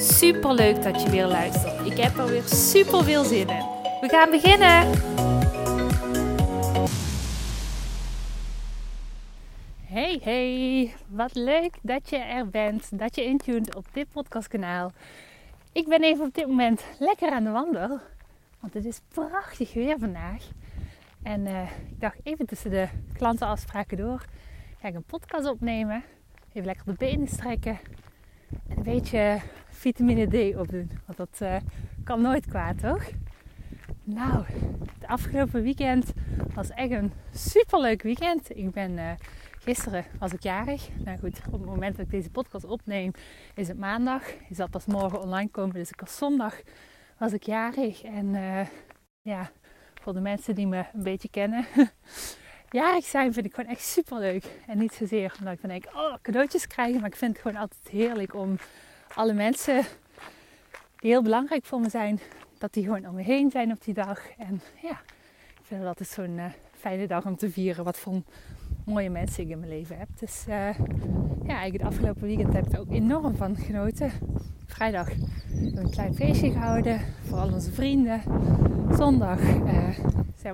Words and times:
Super 0.00 0.54
leuk 0.54 0.82
dat 0.82 1.02
je 1.02 1.10
weer 1.10 1.26
luistert. 1.26 1.86
Ik 1.86 1.96
heb 1.96 2.16
er 2.16 2.26
weer 2.26 2.42
super 2.42 3.04
veel 3.04 3.24
zin 3.24 3.48
in. 3.48 3.64
We 4.00 4.08
gaan 4.08 4.30
beginnen. 4.30 4.90
Hey 9.86 10.20
hey, 10.22 10.94
wat 11.08 11.34
leuk 11.34 11.78
dat 11.82 12.10
je 12.10 12.16
er 12.16 12.48
bent, 12.48 12.98
dat 12.98 13.14
je 13.14 13.24
intuned 13.24 13.74
op 13.74 13.86
dit 13.92 14.06
podcastkanaal. 14.12 14.92
Ik 15.72 15.88
ben 15.88 16.02
even 16.02 16.24
op 16.26 16.34
dit 16.34 16.46
moment 16.46 16.84
lekker 16.98 17.30
aan 17.30 17.44
de 17.44 17.50
wandel, 17.50 17.98
want 18.60 18.74
het 18.74 18.84
is 18.84 19.00
prachtig 19.08 19.74
weer 19.74 19.98
vandaag. 19.98 20.42
En 21.22 21.46
uh, 21.46 21.62
ik 21.62 22.00
dacht 22.00 22.16
even 22.22 22.46
tussen 22.46 22.70
de 22.70 22.88
klantenafspraken 23.16 23.96
door, 23.96 24.24
ga 24.80 24.88
ik 24.88 24.94
een 24.94 25.02
podcast 25.02 25.46
opnemen. 25.46 26.04
Even 26.52 26.66
lekker 26.66 26.84
de 26.84 26.94
benen 26.98 27.28
strekken 27.28 27.78
en 27.80 28.07
een 28.68 28.82
beetje 28.82 29.40
vitamine 29.68 30.26
D 30.26 30.56
opdoen. 30.56 30.90
Want 31.06 31.18
dat 31.18 31.38
uh, 31.42 31.56
kan 32.04 32.22
nooit 32.22 32.46
kwaad, 32.46 32.78
toch? 32.78 33.10
Nou, 34.04 34.44
het 34.94 35.06
afgelopen 35.06 35.62
weekend 35.62 36.12
was 36.54 36.70
echt 36.70 36.90
een 36.90 37.12
superleuk 37.32 38.02
weekend. 38.02 38.56
Ik 38.56 38.70
ben 38.70 38.92
uh, 38.92 39.10
gisteren 39.58 40.04
was 40.18 40.32
ik 40.32 40.42
jarig. 40.42 40.88
Nou 41.04 41.18
goed, 41.18 41.40
op 41.46 41.52
het 41.52 41.64
moment 41.64 41.96
dat 41.96 42.04
ik 42.04 42.10
deze 42.10 42.30
podcast 42.30 42.64
opneem 42.64 43.10
is 43.54 43.68
het 43.68 43.78
maandag. 43.78 44.22
Je 44.48 44.54
zal 44.54 44.68
pas 44.68 44.86
morgen 44.86 45.20
online 45.20 45.50
komen, 45.50 45.74
dus 45.74 45.90
ik 45.90 46.00
was 46.00 46.16
zondag 46.16 46.60
was 47.18 47.32
ik 47.32 47.42
jarig. 47.42 48.02
En 48.02 48.26
uh, 48.34 48.66
ja, 49.22 49.50
voor 49.94 50.12
de 50.12 50.20
mensen 50.20 50.54
die 50.54 50.66
me 50.66 50.84
een 50.94 51.02
beetje 51.02 51.28
kennen. 51.28 51.66
jarig 52.70 53.04
zijn 53.04 53.32
vind 53.32 53.46
ik 53.46 53.54
gewoon 53.54 53.70
echt 53.70 53.82
super 53.82 54.18
leuk. 54.18 54.44
En 54.66 54.78
niet 54.78 54.92
zozeer 54.92 55.34
omdat 55.38 55.54
ik 55.54 55.60
dan 55.60 55.70
denk, 55.70 55.84
oh, 55.94 56.14
cadeautjes 56.22 56.66
krijgen. 56.66 57.00
Maar 57.00 57.10
ik 57.10 57.16
vind 57.16 57.32
het 57.32 57.42
gewoon 57.42 57.60
altijd 57.60 57.88
heerlijk 57.90 58.34
om 58.34 58.56
alle 59.14 59.32
mensen 59.32 59.84
die 60.96 61.10
heel 61.10 61.22
belangrijk 61.22 61.64
voor 61.64 61.80
me 61.80 61.88
zijn, 61.88 62.20
dat 62.58 62.72
die 62.72 62.84
gewoon 62.84 63.06
om 63.06 63.14
me 63.14 63.22
heen 63.22 63.50
zijn 63.50 63.72
op 63.72 63.84
die 63.84 63.94
dag. 63.94 64.20
En 64.38 64.60
ja, 64.82 65.00
ik 65.58 65.64
vind 65.64 65.80
het 65.80 65.88
altijd 65.88 66.08
zo'n 66.08 66.36
uh, 66.36 66.44
fijne 66.78 67.06
dag 67.06 67.24
om 67.24 67.36
te 67.36 67.50
vieren 67.50 67.84
wat 67.84 67.98
voor 67.98 68.22
mooie 68.84 69.10
mensen 69.10 69.42
ik 69.42 69.50
in 69.50 69.58
mijn 69.58 69.70
leven 69.70 69.98
heb. 69.98 70.08
Dus 70.18 70.44
uh, 70.48 70.54
ja, 71.42 71.54
eigenlijk 71.54 71.72
het 71.72 71.92
afgelopen 71.92 72.22
weekend 72.22 72.52
heb 72.52 72.66
ik 72.66 72.72
er 72.72 72.80
ook 72.80 72.90
enorm 72.90 73.36
van 73.36 73.56
genoten. 73.56 74.10
Vrijdag 74.66 75.08
hebben 75.08 75.74
we 75.74 75.80
een 75.80 75.90
klein 75.90 76.14
feestje 76.14 76.50
gehouden 76.50 77.00
voor 77.28 77.38
al 77.38 77.52
onze 77.52 77.72
vrienden. 77.72 78.22
Zondag 78.96 79.40
uh, 79.40 79.98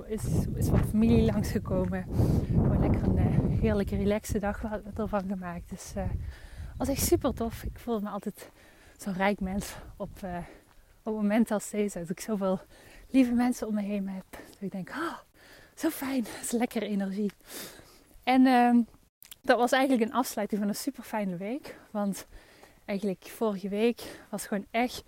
is, 0.03 0.25
is 0.55 0.69
wat 0.69 0.81
familie 0.81 1.25
langsgekomen. 1.33 2.06
Gewoon 2.47 2.81
lekker 2.81 3.03
een 3.03 3.59
heerlijke 3.61 3.97
relaxe 3.97 4.39
dag 4.39 4.62
ervan 4.97 5.28
gemaakt. 5.28 5.70
Dus 5.70 5.92
was 6.77 6.89
echt 6.89 7.03
super 7.03 7.34
tof. 7.34 7.62
Ik 7.62 7.78
voelde 7.78 8.05
me 8.05 8.11
altijd 8.11 8.51
zo'n 8.97 9.12
rijk 9.12 9.41
mens 9.41 9.75
op, 9.97 10.11
uh, 10.25 10.36
op 11.03 11.14
momenten 11.14 11.55
als 11.55 11.70
deze. 11.70 11.98
Dat 11.98 12.11
ik 12.11 12.20
zoveel 12.20 12.61
lieve 13.11 13.33
mensen 13.33 13.67
om 13.67 13.75
me 13.75 13.83
heen 13.83 14.09
heb. 14.09 14.25
Dat 14.31 14.61
ik 14.61 14.70
denk, 14.70 14.89
oh, 14.89 15.19
zo 15.75 15.89
fijn. 15.89 16.23
Dat 16.23 16.42
is 16.42 16.51
lekkere 16.51 16.86
energie. 16.86 17.30
En 18.23 18.47
uh, 18.47 18.77
dat 19.42 19.58
was 19.58 19.73
eigenlijk 19.73 20.11
een 20.11 20.17
afsluiting 20.17 20.61
van 20.61 20.68
een 20.68 20.77
super 20.77 21.02
fijne 21.02 21.36
week. 21.36 21.79
Want 21.91 22.27
eigenlijk 22.85 23.24
vorige 23.24 23.68
week 23.68 24.02
was 24.30 24.47
gewoon 24.47 24.67
echt 24.70 25.05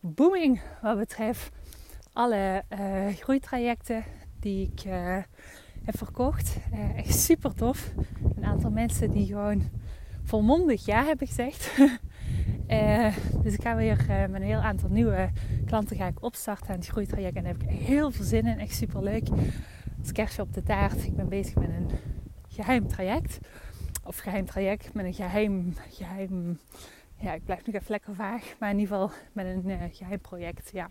booming 0.00 0.60
wat 0.82 0.98
betreft 0.98 1.50
alle 2.12 2.64
groeitrajecten 3.18 4.04
die 4.42 4.70
ik 4.72 4.84
uh, 4.84 5.18
heb 5.84 5.96
verkocht. 5.96 6.56
echt 6.96 7.18
super 7.18 7.54
tof. 7.54 7.92
Een 8.36 8.44
aantal 8.44 8.70
mensen 8.70 9.10
die 9.10 9.26
gewoon 9.26 9.62
volmondig 10.22 10.84
ja 10.86 11.04
hebben 11.04 11.26
gezegd. 11.26 11.78
uh, 12.68 13.16
dus 13.42 13.54
ik 13.54 13.62
ga 13.62 13.76
weer 13.76 14.06
met 14.30 14.40
een 14.40 14.46
heel 14.46 14.58
aantal 14.58 14.88
nieuwe 14.88 15.30
klanten 15.66 15.96
ga 15.96 16.06
ik 16.06 16.22
opstarten 16.22 16.68
aan 16.68 16.76
het 16.76 16.86
groeitraject. 16.86 17.36
En 17.36 17.42
daar 17.42 17.52
heb 17.52 17.62
ik 17.62 17.78
heel 17.78 18.10
veel 18.10 18.24
zin 18.24 18.46
in. 18.46 18.58
Echt 18.58 18.74
super 18.74 19.02
leuk. 19.02 19.28
Als 20.00 20.12
kerstje 20.12 20.42
op 20.42 20.54
de 20.54 20.62
taart. 20.62 21.04
Ik 21.04 21.16
ben 21.16 21.28
bezig 21.28 21.54
met 21.54 21.68
een 21.68 21.90
geheim 22.48 22.88
traject. 22.88 23.38
Of 24.04 24.18
geheim 24.18 24.44
traject 24.44 24.94
met 24.94 25.04
een 25.04 25.14
geheim, 25.14 25.74
geheim 25.90 26.58
ja, 27.22 27.32
ik 27.32 27.44
blijf 27.44 27.66
nog 27.66 27.74
even 27.74 27.90
lekker 27.90 28.14
vaag. 28.14 28.54
Maar 28.58 28.70
in 28.70 28.78
ieder 28.78 28.96
geval 28.96 29.12
met 29.32 29.46
een 29.46 29.90
geheim 29.92 30.20
project, 30.20 30.70
ja. 30.72 30.88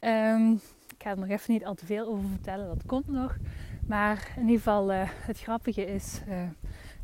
Ik 0.00 0.60
ga 1.04 1.10
er 1.10 1.18
nog 1.18 1.28
even 1.28 1.52
niet 1.52 1.64
al 1.64 1.74
te 1.74 1.86
veel 1.86 2.06
over 2.06 2.28
vertellen, 2.28 2.66
dat 2.66 2.86
komt 2.86 3.08
nog. 3.08 3.36
Maar 3.86 4.28
in 4.36 4.42
ieder 4.42 4.56
geval, 4.56 4.92
uh, 4.92 5.02
het 5.06 5.40
grappige 5.40 5.86
is, 5.86 6.20
uh, 6.28 6.42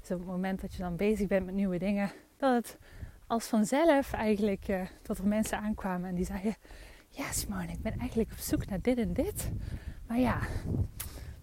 op 0.00 0.18
het 0.18 0.26
moment 0.26 0.60
dat 0.60 0.72
je 0.72 0.82
dan 0.82 0.96
bezig 0.96 1.26
bent 1.26 1.46
met 1.46 1.54
nieuwe 1.54 1.78
dingen, 1.78 2.10
dat 2.36 2.54
het 2.54 2.78
als 3.26 3.46
vanzelf 3.46 4.12
eigenlijk 4.12 4.68
uh, 4.68 4.80
dat 5.02 5.18
er 5.18 5.26
mensen 5.26 5.58
aankwamen 5.58 6.08
en 6.08 6.14
die 6.14 6.24
zeiden: 6.24 6.54
Ja, 7.08 7.32
Simone, 7.32 7.72
ik 7.72 7.82
ben 7.82 7.98
eigenlijk 7.98 8.30
op 8.30 8.38
zoek 8.38 8.66
naar 8.66 8.80
dit 8.80 8.98
en 8.98 9.12
dit. 9.12 9.50
Maar 10.06 10.18
ja, 10.18 10.38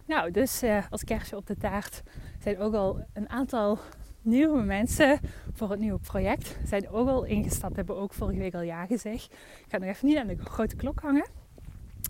nou, 0.06 0.32
dus 0.32 0.64
als 0.90 1.04
kerstje 1.04 1.36
op 1.36 1.48
de 1.48 1.58
taart 1.58 2.04
zijn 2.40 2.60
ook 2.60 2.74
al 2.74 3.06
een 3.14 3.30
aantal 3.30 3.80
nieuwe 4.22 4.62
mensen 4.62 5.20
voor 5.54 5.70
het 5.70 5.80
nieuwe 5.80 6.00
project. 6.00 6.58
Zijn 6.66 6.90
ook 6.90 7.08
al 7.08 7.24
ingestapt, 7.24 7.76
hebben 7.76 7.98
ook 7.98 8.14
vorige 8.14 8.40
week 8.40 8.54
al 8.54 8.62
ja 8.62 8.86
gezegd. 8.86 9.34
Ik 9.34 9.66
ga 9.68 9.78
nog 9.78 9.90
even 9.90 10.08
niet 10.08 10.18
aan 10.18 10.28
de 10.28 10.38
grote 10.38 10.76
klok 10.76 11.00
hangen. 11.00 11.46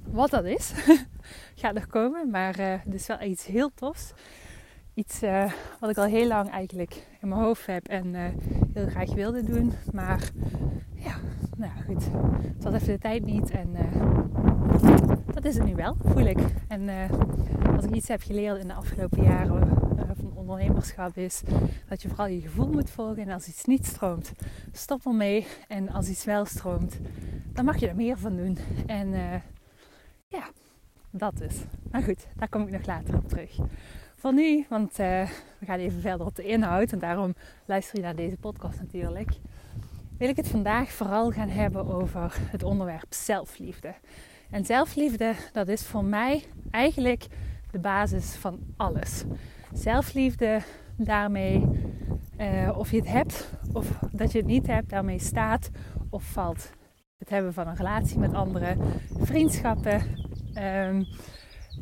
Wat 0.05 0.29
dat 0.29 0.45
is, 0.45 0.73
gaat 1.61 1.73
nog 1.73 1.87
komen, 1.87 2.29
maar 2.29 2.59
uh, 2.59 2.75
het 2.83 2.93
is 2.93 3.07
wel 3.07 3.21
iets 3.21 3.45
heel 3.45 3.71
tofs 3.73 4.13
iets 4.97 5.23
uh, 5.23 5.51
wat 5.79 5.89
ik 5.89 5.97
al 5.97 6.05
heel 6.05 6.27
lang 6.27 6.49
eigenlijk 6.49 7.07
in 7.21 7.27
mijn 7.27 7.41
hoofd 7.41 7.65
heb 7.65 7.87
en 7.87 8.13
uh, 8.13 8.21
heel 8.73 8.87
graag 8.87 9.13
wilde 9.13 9.43
doen. 9.43 9.73
Maar 9.91 10.29
ja, 10.93 11.15
nou 11.57 11.71
goed. 11.85 12.03
Het 12.55 12.63
was 12.63 12.73
even 12.73 12.87
de 12.87 12.99
tijd 12.99 13.25
niet 13.25 13.51
en 13.51 13.75
dat 15.33 15.45
is 15.45 15.55
het 15.55 15.65
nu 15.65 15.75
wel, 15.75 15.97
voel 16.03 16.25
ik. 16.25 16.39
En 16.67 16.89
als 17.75 17.85
ik 17.85 17.95
iets 17.95 18.07
heb 18.07 18.21
geleerd 18.21 18.59
in 18.59 18.67
de 18.67 18.73
afgelopen 18.73 19.23
jaren 19.23 19.67
van 20.15 20.31
ondernemerschap 20.35 21.17
is 21.17 21.41
dat 21.87 22.01
je 22.01 22.07
vooral 22.07 22.27
je 22.27 22.41
gevoel 22.41 22.67
moet 22.67 22.89
volgen. 22.89 23.23
En 23.23 23.29
als 23.29 23.47
iets 23.47 23.65
niet 23.65 23.85
stroomt, 23.85 24.31
stop 24.71 25.05
ermee. 25.05 25.47
En 25.67 25.89
als 25.89 26.07
iets 26.07 26.23
wel 26.23 26.45
stroomt, 26.45 26.99
dan 27.53 27.65
mag 27.65 27.77
je 27.77 27.87
er 27.87 27.95
meer 27.95 28.17
van 28.17 28.35
doen. 28.35 28.57
En 28.85 29.13
dat 31.11 31.41
is. 31.41 31.55
Maar 31.91 32.03
goed, 32.03 32.27
daar 32.35 32.49
kom 32.49 32.61
ik 32.61 32.71
nog 32.71 32.85
later 32.85 33.15
op 33.15 33.27
terug 33.27 33.59
voor 34.19 34.33
nu, 34.33 34.65
want 34.69 34.91
uh, 34.91 35.29
we 35.59 35.65
gaan 35.65 35.79
even 35.79 36.01
verder 36.01 36.25
op 36.25 36.35
de 36.35 36.43
inhoud 36.43 36.91
en 36.91 36.99
daarom 36.99 37.35
luister 37.65 37.95
je 37.97 38.03
naar 38.03 38.15
deze 38.15 38.37
podcast 38.37 38.79
natuurlijk. 38.79 39.31
Wil 40.17 40.29
ik 40.29 40.35
het 40.35 40.47
vandaag 40.47 40.91
vooral 40.91 41.31
gaan 41.31 41.49
hebben 41.49 41.87
over 41.87 42.37
het 42.39 42.63
onderwerp 42.63 43.05
zelfliefde. 43.09 43.93
En 44.49 44.65
zelfliefde, 44.65 45.33
dat 45.53 45.67
is 45.67 45.85
voor 45.85 46.03
mij 46.03 46.43
eigenlijk 46.71 47.27
de 47.71 47.79
basis 47.79 48.35
van 48.35 48.59
alles. 48.77 49.23
Zelfliefde, 49.73 50.61
daarmee, 50.95 51.65
uh, 52.39 52.77
of 52.77 52.91
je 52.91 52.97
het 52.97 53.07
hebt 53.07 53.49
of 53.73 53.99
dat 54.11 54.31
je 54.31 54.37
het 54.37 54.47
niet 54.47 54.67
hebt, 54.67 54.89
daarmee 54.89 55.19
staat 55.19 55.69
of 56.09 56.23
valt. 56.23 56.69
Het 57.17 57.29
hebben 57.29 57.53
van 57.53 57.67
een 57.67 57.75
relatie 57.75 58.19
met 58.19 58.33
anderen, 58.33 58.77
vriendschappen. 59.19 60.01
Um, 60.61 61.07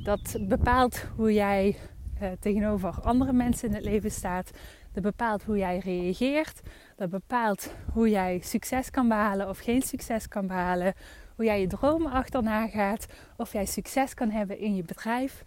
dat 0.03 0.37
bepaalt 0.41 1.05
hoe 1.15 1.33
jij 1.33 1.77
uh, 2.21 2.29
tegenover 2.39 3.01
andere 3.01 3.33
mensen 3.33 3.67
in 3.67 3.75
het 3.75 3.83
leven 3.83 4.11
staat. 4.11 4.51
Dat 4.93 5.03
bepaalt 5.03 5.43
hoe 5.43 5.57
jij 5.57 5.77
reageert. 5.77 6.61
Dat 6.95 7.09
bepaalt 7.09 7.73
hoe 7.93 8.09
jij 8.09 8.39
succes 8.43 8.89
kan 8.89 9.07
behalen 9.07 9.49
of 9.49 9.59
geen 9.59 9.81
succes 9.81 10.27
kan 10.27 10.47
behalen. 10.47 10.93
Hoe 11.35 11.45
jij 11.45 11.61
je 11.61 11.67
dromen 11.67 12.11
achterna 12.11 12.67
gaat. 12.67 13.05
Of 13.37 13.53
jij 13.53 13.65
succes 13.65 14.13
kan 14.13 14.29
hebben 14.29 14.59
in 14.59 14.75
je 14.75 14.83
bedrijf. 14.83 15.43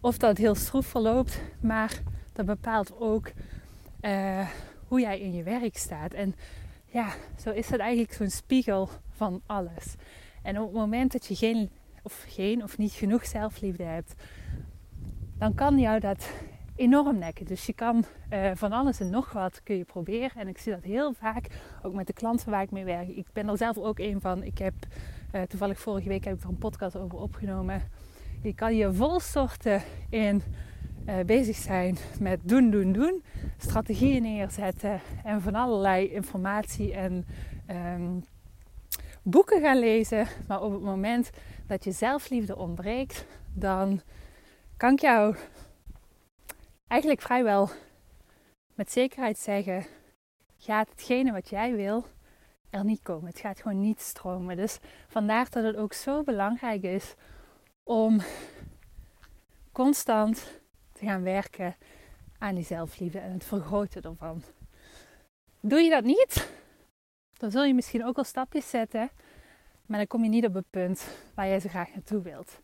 Of 0.00 0.18
dat 0.18 0.36
heel 0.36 0.54
stroef 0.54 0.86
verloopt. 0.86 1.40
Maar 1.60 2.00
dat 2.32 2.46
bepaalt 2.46 3.00
ook 3.00 3.32
uh, 4.00 4.48
hoe 4.88 5.00
jij 5.00 5.20
in 5.20 5.32
je 5.32 5.42
werk 5.42 5.76
staat. 5.76 6.12
En 6.12 6.34
ja, 6.86 7.08
zo 7.38 7.50
is 7.50 7.70
het 7.70 7.80
eigenlijk 7.80 8.12
zo'n 8.12 8.30
spiegel 8.30 8.88
van 9.10 9.42
alles. 9.46 9.94
En 10.42 10.58
op 10.58 10.66
het 10.66 10.76
moment 10.76 11.12
dat 11.12 11.26
je 11.26 11.34
geen 11.34 11.70
of 12.04 12.24
geen 12.28 12.62
of 12.62 12.78
niet 12.78 12.92
genoeg 12.92 13.26
zelfliefde 13.26 13.82
hebt, 13.82 14.14
dan 15.38 15.54
kan 15.54 15.78
jou 15.78 16.00
dat 16.00 16.30
enorm 16.76 17.18
nekken. 17.18 17.46
Dus 17.46 17.66
je 17.66 17.72
kan 17.72 18.04
uh, 18.32 18.50
van 18.54 18.72
alles 18.72 19.00
en 19.00 19.10
nog 19.10 19.32
wat 19.32 19.62
kun 19.62 19.76
je 19.76 19.84
proberen. 19.84 20.40
En 20.40 20.48
ik 20.48 20.58
zie 20.58 20.72
dat 20.72 20.82
heel 20.82 21.12
vaak, 21.12 21.46
ook 21.82 21.94
met 21.94 22.06
de 22.06 22.12
klanten 22.12 22.50
waar 22.50 22.62
ik 22.62 22.70
mee 22.70 22.84
werk. 22.84 23.08
Ik 23.08 23.26
ben 23.32 23.48
er 23.48 23.56
zelf 23.56 23.78
ook 23.78 23.98
een 23.98 24.20
van. 24.20 24.42
Ik 24.42 24.58
heb 24.58 24.74
uh, 25.34 25.42
toevallig 25.42 25.80
vorige 25.80 26.08
week 26.08 26.24
heb 26.24 26.34
ik 26.34 26.42
er 26.42 26.48
een 26.48 26.58
podcast 26.58 26.96
over 26.96 27.18
opgenomen. 27.18 27.82
Je 28.42 28.54
kan 28.54 28.76
je 28.76 28.92
vol 28.92 29.20
soorten 29.20 29.82
in 30.10 30.42
uh, 31.06 31.14
bezig 31.26 31.56
zijn 31.56 31.96
met 32.20 32.40
doen, 32.42 32.70
doen, 32.70 32.92
doen. 32.92 33.22
Strategieën 33.58 34.22
neerzetten 34.22 35.00
en 35.24 35.40
van 35.40 35.54
allerlei 35.54 36.08
informatie 36.08 36.94
en 36.94 37.26
um, 37.70 38.24
boeken 39.22 39.60
gaan 39.60 39.78
lezen. 39.78 40.26
Maar 40.48 40.62
op 40.62 40.72
het 40.72 40.82
moment 40.82 41.30
dat 41.66 41.84
je 41.84 41.92
zelfliefde 41.92 42.56
ontbreekt, 42.56 43.24
dan 43.52 44.00
kan 44.76 44.92
ik 44.92 45.00
jou 45.00 45.36
eigenlijk 46.86 47.20
vrijwel 47.20 47.70
met 48.74 48.92
zekerheid 48.92 49.38
zeggen: 49.38 49.86
gaat 50.56 50.90
hetgene 50.90 51.32
wat 51.32 51.48
jij 51.48 51.74
wil 51.74 52.06
er 52.70 52.84
niet 52.84 53.02
komen. 53.02 53.26
Het 53.26 53.40
gaat 53.40 53.60
gewoon 53.60 53.80
niet 53.80 54.00
stromen. 54.00 54.56
Dus 54.56 54.78
vandaar 55.08 55.50
dat 55.50 55.64
het 55.64 55.76
ook 55.76 55.92
zo 55.92 56.22
belangrijk 56.22 56.82
is 56.82 57.14
om 57.82 58.20
constant 59.72 60.60
te 60.92 61.04
gaan 61.04 61.22
werken 61.22 61.76
aan 62.38 62.54
die 62.54 62.64
zelfliefde 62.64 63.18
en 63.18 63.32
het 63.32 63.44
vergroten 63.44 64.02
ervan. 64.02 64.42
Doe 65.60 65.80
je 65.80 65.90
dat 65.90 66.04
niet, 66.04 66.48
dan 67.36 67.50
zul 67.50 67.64
je 67.64 67.74
misschien 67.74 68.04
ook 68.04 68.18
al 68.18 68.24
stapjes 68.24 68.70
zetten, 68.70 69.10
maar 69.86 69.98
dan 69.98 70.06
kom 70.06 70.22
je 70.22 70.28
niet 70.28 70.46
op 70.46 70.54
het 70.54 70.70
punt 70.70 71.06
waar 71.34 71.46
jij 71.46 71.60
zo 71.60 71.68
graag 71.68 71.94
naartoe 71.94 72.22
wilt. 72.22 72.60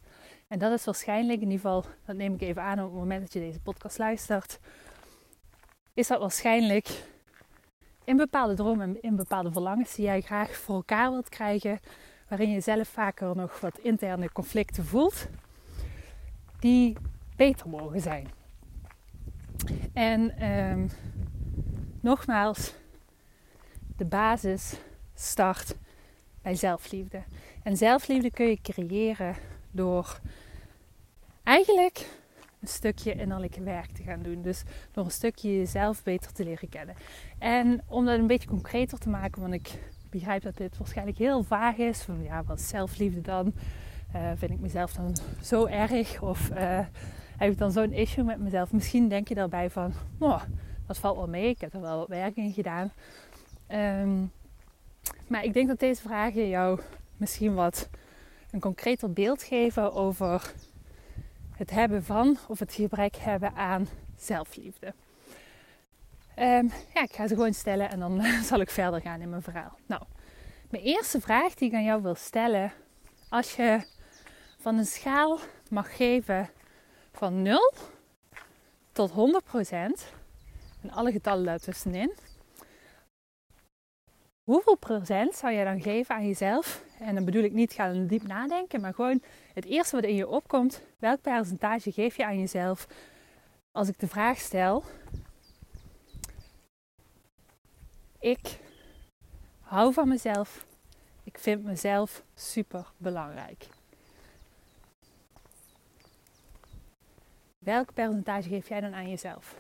En 0.49 0.59
dat 0.59 0.73
is 0.73 0.85
waarschijnlijk, 0.85 1.41
in 1.41 1.51
ieder 1.51 1.61
geval, 1.61 1.85
dat 2.05 2.17
neem 2.17 2.35
ik 2.35 2.41
even 2.41 2.63
aan 2.63 2.79
op 2.79 2.85
het 2.85 2.99
moment 2.99 3.21
dat 3.21 3.33
je 3.33 3.41
deze 3.41 3.61
podcast 3.61 3.99
luistert, 3.99 4.61
is 5.95 6.07
dat 6.07 6.21
waarschijnlijk 6.21 7.05
in 8.05 8.17
bepaalde 8.17 8.55
dromen 8.55 8.89
en 8.89 9.03
in 9.03 9.17
bepaalde 9.17 9.53
verlangens 9.53 9.95
die 9.95 10.05
jij 10.05 10.21
graag 10.21 10.57
voor 10.57 10.75
elkaar 10.75 11.11
wilt 11.11 11.29
krijgen, 11.29 11.81
waarin 12.29 12.51
je 12.51 12.61
zelf 12.61 12.89
vaker 12.89 13.37
nog 13.37 13.61
wat 13.61 13.79
interne 13.79 14.33
conflicten 14.33 14.85
voelt, 14.85 15.29
die 16.59 16.97
beter 17.37 17.69
mogen 17.69 18.01
zijn. 18.01 18.29
En 19.93 20.51
um, 20.51 20.91
nogmaals, 22.01 22.75
de 23.97 24.05
basis 24.05 24.81
start 25.15 25.75
bij 26.43 26.55
zelfliefde. 26.55 27.23
En 27.63 27.77
zelfliefde 27.77 28.31
kun 28.31 28.47
je 28.47 28.59
creëren 28.63 29.37
door 29.71 30.21
eigenlijk 31.43 32.09
een 32.61 32.69
stukje 32.69 33.13
innerlijk 33.13 33.55
werk 33.55 33.93
te 33.93 34.03
gaan 34.03 34.23
doen. 34.23 34.43
Dus 34.43 34.63
door 34.93 35.05
een 35.05 35.11
stukje 35.11 35.57
jezelf 35.57 36.03
beter 36.03 36.33
te 36.33 36.45
leren 36.45 36.69
kennen. 36.69 36.95
En 37.39 37.83
om 37.87 38.05
dat 38.05 38.19
een 38.19 38.27
beetje 38.27 38.49
concreter 38.49 38.99
te 38.99 39.09
maken, 39.09 39.43
want 39.43 39.55
ik 39.55 39.79
begrijp 40.11 40.43
dat 40.43 40.57
dit 40.57 40.79
waarschijnlijk 40.79 41.19
heel 41.19 41.43
vaag 41.43 41.77
is. 41.77 42.03
Van 42.03 42.23
ja, 42.23 42.45
wat 42.45 42.59
is 42.59 42.69
zelfliefde 42.69 43.21
dan? 43.21 43.53
Uh, 44.15 44.31
vind 44.35 44.51
ik 44.51 44.61
mezelf 44.61 44.93
dan 44.93 45.17
zo 45.43 45.67
erg? 45.67 46.23
Of 46.23 46.51
uh, 46.51 46.79
heb 47.37 47.51
ik 47.51 47.59
dan 47.59 47.73
zo'n 47.73 47.93
issue 47.93 48.25
met 48.25 48.39
mezelf? 48.39 48.73
Misschien 48.73 49.09
denk 49.09 49.29
je 49.29 49.35
daarbij 49.35 49.71
van, 49.71 49.93
oh, 50.19 50.43
dat 50.87 50.99
valt 50.99 51.17
wel 51.17 51.29
mee. 51.29 51.49
Ik 51.49 51.61
heb 51.61 51.75
er 51.75 51.81
wel 51.81 51.99
wat 51.99 52.09
werk 52.09 52.37
in 52.37 52.53
gedaan. 52.53 52.93
Um, 53.69 54.33
maar 55.31 55.45
ik 55.45 55.53
denk 55.53 55.69
dat 55.69 55.79
deze 55.79 56.03
vragen 56.03 56.49
jou 56.49 56.81
misschien 57.17 57.55
wat 57.55 57.89
een 58.51 58.61
concreter 58.61 59.13
beeld 59.13 59.43
geven 59.43 59.93
over 59.93 60.53
het 61.51 61.71
hebben 61.71 62.05
van 62.05 62.39
of 62.49 62.59
het 62.59 62.73
gebrek 62.73 63.17
hebben 63.17 63.55
aan 63.55 63.89
zelfliefde. 64.17 64.95
Um, 66.37 66.71
ja, 66.95 67.03
ik 67.03 67.13
ga 67.13 67.27
ze 67.27 67.35
gewoon 67.35 67.55
stellen 67.55 67.91
en 67.91 67.99
dan 67.99 68.23
zal 68.51 68.61
ik 68.61 68.71
verder 68.71 69.01
gaan 69.01 69.21
in 69.21 69.31
mijn 69.31 69.43
verhaal. 69.43 69.79
Nou, 69.87 70.03
mijn 70.71 70.83
eerste 70.83 71.21
vraag 71.21 71.55
die 71.55 71.69
ik 71.69 71.75
aan 71.75 71.85
jou 71.85 72.03
wil 72.03 72.15
stellen, 72.15 72.73
als 73.29 73.57
je 73.57 73.81
van 74.59 74.79
een 74.79 74.87
schaal 74.87 75.39
mag 75.69 75.97
geven 75.97 76.51
van 77.13 77.43
0 77.43 77.73
tot 78.93 79.11
100% 79.11 79.15
en 80.83 80.91
alle 80.91 81.13
getallen 81.13 81.45
daartussenin, 81.45 82.13
hoeveel 84.51 84.77
procent 84.77 85.35
zou 85.35 85.53
jij 85.53 85.65
dan 85.65 85.81
geven 85.81 86.15
aan 86.15 86.27
jezelf? 86.27 86.85
En 86.99 87.15
dan 87.15 87.25
bedoel 87.25 87.43
ik 87.43 87.53
niet 87.53 87.73
gaan 87.73 88.07
diep 88.07 88.23
nadenken, 88.23 88.81
maar 88.81 88.95
gewoon 88.95 89.23
het 89.55 89.65
eerste 89.65 89.97
wat 89.97 90.05
in 90.05 90.15
je 90.15 90.29
opkomt. 90.29 90.83
Welk 90.99 91.21
percentage 91.21 91.93
geef 91.93 92.17
je 92.17 92.25
aan 92.25 92.39
jezelf 92.39 92.87
als 93.73 93.89
ik 93.89 93.99
de 93.99 94.09
vraag 94.09 94.39
stel: 94.39 94.85
Ik 98.19 98.59
hou 99.61 99.93
van 99.93 100.09
mezelf. 100.09 100.67
Ik 101.25 101.39
vind 101.39 101.65
mezelf 101.65 102.23
super 102.35 102.87
belangrijk. 102.97 103.67
Welk 107.59 107.95
percentage 107.95 108.49
geef 108.49 108.69
jij 108.69 108.81
dan 108.81 108.95
aan 108.95 109.09
jezelf? 109.09 109.55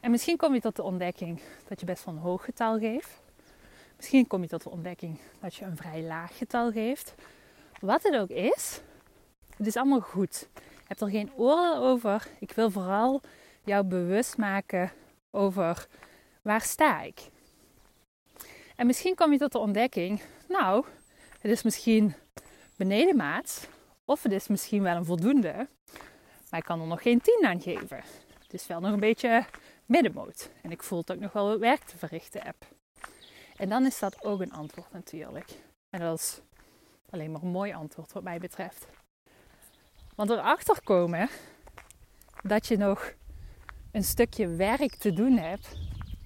En 0.00 0.10
misschien 0.10 0.36
kom 0.36 0.54
je 0.54 0.60
tot 0.60 0.76
de 0.76 0.82
ontdekking 0.82 1.40
dat 1.68 1.80
je 1.80 1.86
best 1.86 2.04
wel 2.04 2.14
een 2.14 2.20
hoog 2.20 2.44
getal 2.44 2.78
geeft. 2.78 3.24
Misschien 3.96 4.26
kom 4.26 4.42
je 4.42 4.48
tot 4.48 4.62
de 4.62 4.70
ontdekking 4.70 5.18
dat 5.40 5.54
je 5.54 5.64
een 5.64 5.76
vrij 5.76 6.02
laag 6.02 6.36
getal 6.36 6.72
geeft. 6.72 7.14
Wat 7.80 8.02
het 8.02 8.16
ook 8.16 8.28
is, 8.28 8.80
het 9.56 9.66
is 9.66 9.76
allemaal 9.76 10.00
goed. 10.00 10.48
Je 10.54 10.84
hebt 10.86 11.00
er 11.00 11.10
geen 11.10 11.32
oordeel 11.36 11.76
over. 11.76 12.28
Ik 12.40 12.52
wil 12.52 12.70
vooral 12.70 13.20
jou 13.64 13.84
bewust 13.84 14.36
maken 14.36 14.92
over 15.30 15.86
waar 16.42 16.60
sta 16.60 17.02
ik. 17.02 17.20
En 18.76 18.86
misschien 18.86 19.14
kom 19.14 19.32
je 19.32 19.38
tot 19.38 19.52
de 19.52 19.58
ontdekking, 19.58 20.20
nou, 20.48 20.84
het 21.40 21.50
is 21.50 21.62
misschien 21.62 22.14
benedenmaats 22.76 23.66
of 24.04 24.22
het 24.22 24.32
is 24.32 24.48
misschien 24.48 24.82
wel 24.82 24.96
een 24.96 25.04
voldoende, 25.04 25.68
maar 26.50 26.60
ik 26.60 26.64
kan 26.64 26.80
er 26.80 26.86
nog 26.86 27.02
geen 27.02 27.20
10 27.20 27.46
aan 27.46 27.60
geven. 27.60 28.02
Het 28.42 28.52
is 28.52 28.66
wel 28.66 28.80
nog 28.80 28.92
een 28.92 29.00
beetje 29.00 29.44
middenmoot 29.86 30.50
en 30.62 30.70
ik 30.70 30.82
voel 30.82 31.02
dat 31.04 31.16
ik 31.16 31.22
nog 31.22 31.32
wel 31.32 31.48
wat 31.48 31.58
werk 31.58 31.82
te 31.82 31.96
verrichten 31.96 32.42
heb. 32.42 32.56
En 33.56 33.68
dan 33.68 33.86
is 33.86 33.98
dat 33.98 34.24
ook 34.24 34.40
een 34.40 34.52
antwoord 34.52 34.92
natuurlijk. 34.92 35.50
En 35.90 36.00
dat 36.00 36.18
is 36.18 36.40
alleen 37.10 37.30
maar 37.30 37.42
een 37.42 37.48
mooi 37.48 37.72
antwoord 37.72 38.12
wat 38.12 38.22
mij 38.22 38.38
betreft. 38.38 38.86
Want 40.14 40.30
erachter 40.30 40.82
komen 40.84 41.28
dat 42.42 42.66
je 42.66 42.76
nog 42.76 43.14
een 43.90 44.04
stukje 44.04 44.48
werk 44.48 44.94
te 44.94 45.12
doen 45.12 45.36
hebt, 45.36 45.78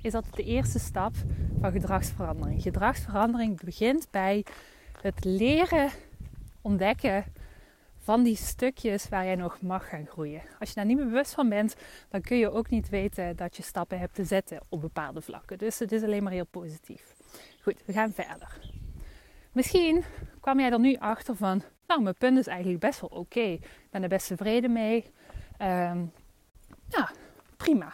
is 0.03 0.13
dat 0.13 0.25
de 0.31 0.45
eerste 0.45 0.79
stap 0.79 1.15
van 1.61 1.73
gedragsverandering. 1.73 2.63
Gedragsverandering 2.63 3.61
begint 3.61 4.11
bij 4.11 4.45
het 5.01 5.25
leren 5.25 5.91
ontdekken 6.61 7.25
van 7.99 8.23
die 8.23 8.37
stukjes 8.37 9.09
waar 9.09 9.25
jij 9.25 9.35
nog 9.35 9.61
mag 9.61 9.89
gaan 9.89 10.07
groeien. 10.07 10.43
Als 10.59 10.69
je 10.69 10.75
daar 10.75 10.85
niet 10.85 10.97
meer 10.97 11.07
bewust 11.07 11.35
van 11.35 11.49
bent, 11.49 11.77
dan 12.09 12.21
kun 12.21 12.37
je 12.37 12.51
ook 12.51 12.71
niet 12.71 12.89
weten 12.89 13.37
dat 13.37 13.57
je 13.57 13.63
stappen 13.63 13.99
hebt 13.99 14.15
te 14.15 14.25
zetten 14.25 14.61
op 14.69 14.81
bepaalde 14.81 15.21
vlakken. 15.21 15.59
Dus 15.59 15.79
het 15.79 15.93
is 15.93 16.03
alleen 16.03 16.23
maar 16.23 16.33
heel 16.33 16.47
positief. 16.47 17.15
Goed, 17.63 17.83
we 17.85 17.93
gaan 17.93 18.13
verder. 18.13 18.59
Misschien 19.53 20.05
kwam 20.41 20.61
jij 20.61 20.71
er 20.71 20.81
nu 20.81 20.97
achter 20.97 21.37
van, 21.37 21.63
nou, 21.87 22.03
mijn 22.03 22.15
punt 22.15 22.39
is 22.39 22.47
eigenlijk 22.47 22.81
best 22.81 23.01
wel 23.01 23.11
oké. 23.11 23.41
Ik 23.41 23.89
ben 23.91 24.03
er 24.03 24.09
best 24.09 24.27
tevreden 24.27 24.73
mee. 24.73 25.05
Um, 25.63 26.13
ja, 26.89 27.11
prima. 27.57 27.93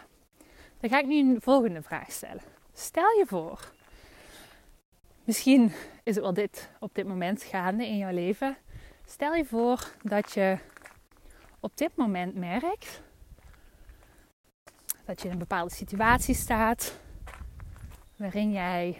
Dan 0.79 0.89
ga 0.89 0.99
ik 0.99 1.05
nu 1.05 1.19
een 1.19 1.41
volgende 1.41 1.81
vraag 1.81 2.11
stellen. 2.11 2.41
Stel 2.73 3.17
je 3.17 3.25
voor, 3.27 3.71
misschien 5.23 5.71
is 6.03 6.15
het 6.15 6.23
wel 6.23 6.33
dit 6.33 6.69
op 6.79 6.95
dit 6.95 7.07
moment 7.07 7.43
gaande 7.43 7.87
in 7.87 7.97
jouw 7.97 8.13
leven. 8.13 8.57
Stel 9.05 9.33
je 9.33 9.45
voor 9.45 9.91
dat 10.03 10.33
je 10.33 10.57
op 11.59 11.77
dit 11.77 11.95
moment 11.95 12.35
merkt 12.35 13.01
dat 15.05 15.21
je 15.21 15.25
in 15.25 15.33
een 15.33 15.39
bepaalde 15.39 15.73
situatie 15.73 16.35
staat 16.35 16.99
waarin 18.15 18.51
jij 18.51 18.97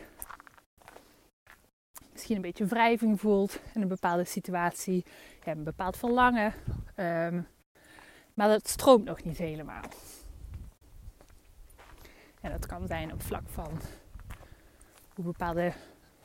misschien 2.18 2.36
een 2.36 2.52
beetje 2.52 2.66
wrijving 2.66 3.20
voelt 3.20 3.60
in 3.74 3.82
een 3.82 3.88
bepaalde 3.88 4.26
situatie. 4.26 5.06
Hebt 5.44 5.58
een 5.58 5.64
bepaald 5.64 5.98
verlangen, 5.98 6.54
um, 6.96 7.48
maar 8.34 8.48
dat 8.48 8.68
stroomt 8.68 9.06
nog 9.06 9.24
niet 9.24 9.38
helemaal. 9.38 9.84
En 12.42 12.52
dat 12.52 12.66
kan 12.66 12.88
zijn 12.88 13.14
op 13.14 13.22
vlak 13.22 13.50
van 13.50 13.80
hoe 15.16 15.26
bepaalde 15.26 15.74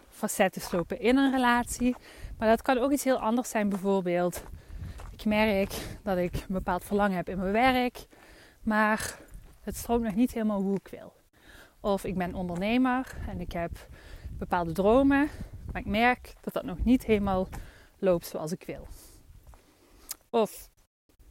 facetten 0.08 0.62
slopen 0.62 1.00
in 1.00 1.16
een 1.16 1.30
relatie. 1.30 1.96
Maar 2.38 2.48
dat 2.48 2.62
kan 2.62 2.78
ook 2.78 2.92
iets 2.92 3.04
heel 3.04 3.18
anders 3.18 3.50
zijn. 3.50 3.68
Bijvoorbeeld, 3.68 4.42
ik 5.10 5.24
merk 5.24 5.98
dat 6.02 6.18
ik 6.18 6.34
een 6.34 6.54
bepaald 6.54 6.84
verlangen 6.84 7.16
heb 7.16 7.28
in 7.28 7.38
mijn 7.38 7.52
werk, 7.52 8.06
maar 8.62 9.18
het 9.60 9.76
stroomt 9.76 10.04
nog 10.04 10.14
niet 10.14 10.32
helemaal 10.32 10.62
hoe 10.62 10.76
ik 10.76 10.88
wil. 10.90 11.12
Of 11.80 12.04
ik 12.04 12.14
ben 12.16 12.34
ondernemer 12.34 13.16
en 13.28 13.40
ik 13.40 13.52
heb 13.52 13.70
bepaalde 14.38 14.72
dromen, 14.72 15.28
maar 15.72 15.80
ik 15.80 15.86
merk 15.86 16.34
dat 16.40 16.52
dat 16.52 16.64
nog 16.64 16.84
niet 16.84 17.04
helemaal 17.04 17.48
loopt 17.98 18.26
zoals 18.26 18.52
ik 18.52 18.64
wil. 18.66 18.88
Of 20.30 20.70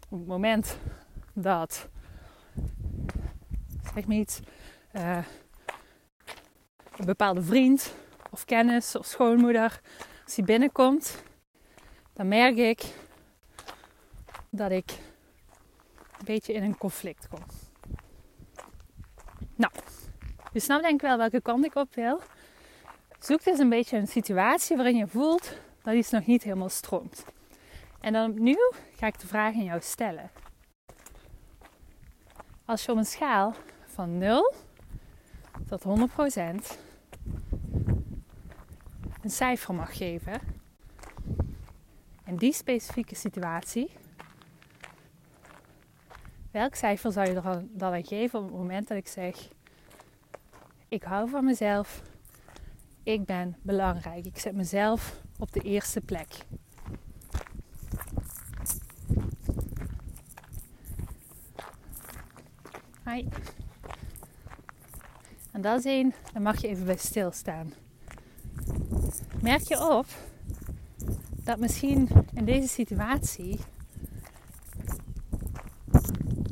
op 0.09 0.19
het 0.19 0.27
moment 0.27 0.77
dat 1.33 1.89
zeg 3.93 4.07
maar 4.07 4.17
iets, 4.17 4.39
uh, 4.93 5.25
een 6.97 7.05
bepaalde 7.05 7.41
vriend 7.41 7.95
of 8.29 8.45
kennis 8.45 8.95
of 8.95 9.05
schoonmoeder, 9.05 9.81
als 10.23 10.35
die 10.35 10.45
binnenkomt, 10.45 11.23
dan 12.13 12.27
merk 12.27 12.57
ik 12.57 12.83
dat 14.49 14.71
ik 14.71 14.91
een 16.17 16.25
beetje 16.25 16.53
in 16.53 16.63
een 16.63 16.77
conflict 16.77 17.27
kom. 17.27 17.39
Nou, 19.55 19.73
je 20.53 20.59
snapt 20.59 20.81
denk 20.83 21.01
ik 21.01 21.07
wel 21.07 21.17
welke 21.17 21.41
kant 21.41 21.65
ik 21.65 21.75
op 21.75 21.95
wil. 21.95 22.21
Zoek 23.21 23.43
dus 23.43 23.59
een 23.59 23.69
beetje 23.69 23.97
een 23.97 24.07
situatie 24.07 24.75
waarin 24.75 24.95
je 24.95 25.07
voelt 25.07 25.57
dat 25.81 25.93
iets 25.93 26.09
nog 26.09 26.25
niet 26.25 26.43
helemaal 26.43 26.69
stroomt. 26.69 27.25
En 27.99 28.13
dan 28.13 28.31
opnieuw 28.31 28.71
ga 28.95 29.07
ik 29.07 29.19
de 29.19 29.27
vraag 29.27 29.53
aan 29.53 29.63
jou 29.63 29.81
stellen. 29.81 30.31
Als 32.65 32.85
je 32.85 32.91
op 32.91 32.97
een 32.97 33.05
schaal 33.05 33.53
van 33.85 34.17
0 34.17 34.53
tot 35.67 35.83
100% 35.83 35.87
een 39.21 39.29
cijfer 39.29 39.73
mag 39.73 39.97
geven, 39.97 40.39
in 42.25 42.35
die 42.35 42.53
specifieke 42.53 43.15
situatie, 43.15 43.91
welk 46.51 46.75
cijfer 46.75 47.11
zou 47.11 47.27
je 47.27 47.35
er 47.35 47.65
dan 47.71 47.93
aan 47.93 48.05
geven 48.05 48.39
op 48.39 48.45
het 48.45 48.55
moment 48.55 48.87
dat 48.87 48.97
ik 48.97 49.07
zeg: 49.07 49.49
Ik 50.87 51.03
hou 51.03 51.29
van 51.29 51.45
mezelf, 51.45 52.01
ik 53.03 53.25
ben 53.25 53.55
belangrijk, 53.61 54.25
ik 54.25 54.37
zet 54.39 54.55
mezelf 54.55 55.21
op 55.39 55.51
de 55.51 55.59
eerste 55.59 56.01
plek. 56.01 56.27
Hi. 63.05 63.27
En 65.51 65.61
dat 65.61 65.79
is 65.79 65.85
één, 65.85 66.13
daar 66.33 66.41
mag 66.41 66.61
je 66.61 66.67
even 66.67 66.85
bij 66.85 66.97
stilstaan. 66.97 67.73
Merk 69.41 69.61
je 69.61 69.89
op 69.97 70.05
dat 71.43 71.59
misschien 71.59 72.09
in 72.33 72.45
deze 72.45 72.67
situatie, 72.67 73.59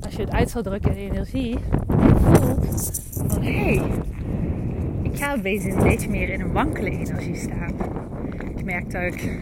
als 0.01 0.15
je 0.15 0.21
het 0.21 0.31
uit 0.31 0.49
zou 0.49 0.63
drukken 0.63 0.97
in 0.97 1.11
energie, 1.11 1.57
voelt 1.87 3.35
hé, 3.39 3.75
hey, 3.75 4.01
ga 5.19 5.37
bezig 5.37 5.73
een 5.73 5.83
beetje 5.83 6.09
meer 6.09 6.29
in 6.29 6.41
een 6.41 6.51
wankele 6.51 6.89
energie 6.89 7.35
staan. 7.35 7.73
Ik 8.57 8.63
merk 8.63 8.91
dat 8.91 9.01
ik 9.01 9.41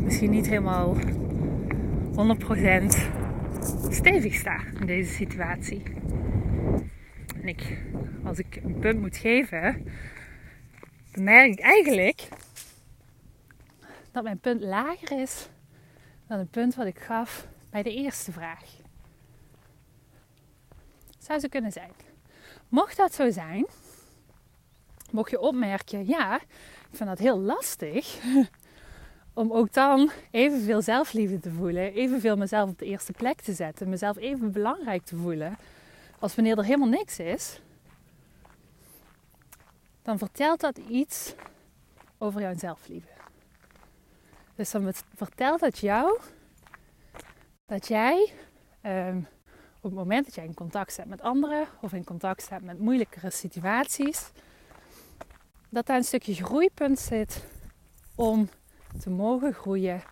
misschien 0.00 0.30
niet 0.30 0.46
helemaal 0.46 0.94
100% 0.94 0.98
stevig 3.88 4.34
sta 4.34 4.60
in 4.80 4.86
deze 4.86 5.12
situatie. 5.12 5.82
En 7.40 7.48
ik, 7.48 7.78
als 8.24 8.38
ik 8.38 8.60
een 8.64 8.78
punt 8.78 9.00
moet 9.00 9.16
geven, 9.16 9.86
dan 11.12 11.24
merk 11.24 11.52
ik 11.52 11.60
eigenlijk 11.60 12.28
dat 14.12 14.22
mijn 14.22 14.38
punt 14.38 14.60
lager 14.60 15.20
is 15.20 15.48
dan 16.28 16.38
het 16.38 16.50
punt 16.50 16.74
wat 16.74 16.86
ik 16.86 16.98
gaf 16.98 17.46
bij 17.70 17.82
de 17.82 17.94
eerste 17.94 18.32
vraag. 18.32 18.64
Zou 21.18 21.38
ze 21.38 21.48
kunnen 21.48 21.72
zijn. 21.72 21.90
Mocht 22.68 22.96
dat 22.96 23.14
zo 23.14 23.30
zijn, 23.30 23.66
mocht 25.12 25.30
je 25.30 25.40
opmerken, 25.40 26.06
ja, 26.06 26.36
ik 26.90 26.96
vind 26.96 27.08
dat 27.08 27.18
heel 27.18 27.40
lastig 27.40 28.18
om 29.34 29.52
ook 29.52 29.72
dan 29.72 30.10
evenveel 30.30 30.82
zelfliefde 30.82 31.38
te 31.38 31.50
voelen, 31.50 31.92
evenveel 31.92 32.36
mezelf 32.36 32.70
op 32.70 32.78
de 32.78 32.84
eerste 32.84 33.12
plek 33.12 33.40
te 33.40 33.52
zetten, 33.52 33.88
mezelf 33.88 34.16
even 34.16 34.52
belangrijk 34.52 35.04
te 35.04 35.16
voelen, 35.16 35.56
als 36.18 36.34
wanneer 36.34 36.58
er 36.58 36.64
helemaal 36.64 36.88
niks 36.88 37.18
is, 37.18 37.60
dan 40.02 40.18
vertelt 40.18 40.60
dat 40.60 40.78
iets 40.78 41.34
over 42.18 42.40
jouw 42.40 42.56
zelfliefde. 42.56 43.10
Dus 44.54 44.70
dan 44.70 44.92
vertelt 45.14 45.60
dat 45.60 45.78
jou 45.78 46.18
dat 47.66 47.88
jij 47.88 48.32
ehm, 48.80 49.18
op 49.76 49.82
het 49.82 49.94
moment 49.94 50.24
dat 50.24 50.34
jij 50.34 50.44
in 50.44 50.54
contact 50.54 50.92
staat 50.92 51.06
met 51.06 51.22
anderen 51.22 51.66
of 51.80 51.92
in 51.92 52.04
contact 52.04 52.42
staat 52.42 52.62
met 52.62 52.78
moeilijkere 52.78 53.30
situaties, 53.30 54.30
dat 55.68 55.86
daar 55.86 55.96
een 55.96 56.04
stukje 56.04 56.34
groeipunt 56.34 56.98
zit 56.98 57.44
om 58.14 58.48
te 59.00 59.10
mogen 59.10 59.52
groeien 59.52 60.02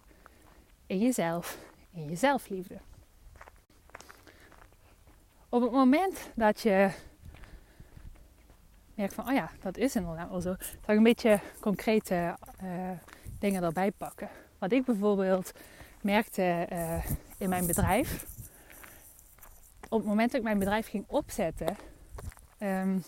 in 0.86 0.98
jezelf, 0.98 1.58
in 1.92 2.08
je 2.08 2.16
zelfliefde. 2.16 2.78
Op 5.48 5.62
het 5.62 5.72
moment 5.72 6.30
dat 6.34 6.60
je 6.60 6.90
merkt 8.94 9.14
van, 9.14 9.28
oh 9.28 9.34
ja, 9.34 9.50
dat 9.60 9.76
is 9.76 9.96
inderdaad 9.96 10.28
wel 10.30 10.40
zo, 10.40 10.54
zal 10.58 10.94
ik 10.94 10.96
een 10.96 11.02
beetje 11.02 11.40
concrete 11.60 12.36
uh, 12.62 12.90
dingen 13.38 13.62
erbij 13.62 13.90
pakken. 13.90 14.28
Wat 14.58 14.72
ik 14.72 14.84
bijvoorbeeld 14.84 15.52
merkte 16.00 16.66
uh, 16.72 17.04
in 17.38 17.48
mijn 17.48 17.66
bedrijf. 17.66 18.26
Op 19.88 19.98
het 19.98 20.08
moment 20.08 20.30
dat 20.30 20.40
ik 20.40 20.46
mijn 20.46 20.58
bedrijf 20.58 20.88
ging 20.88 21.04
opzetten, 21.06 21.76
um, 22.58 23.04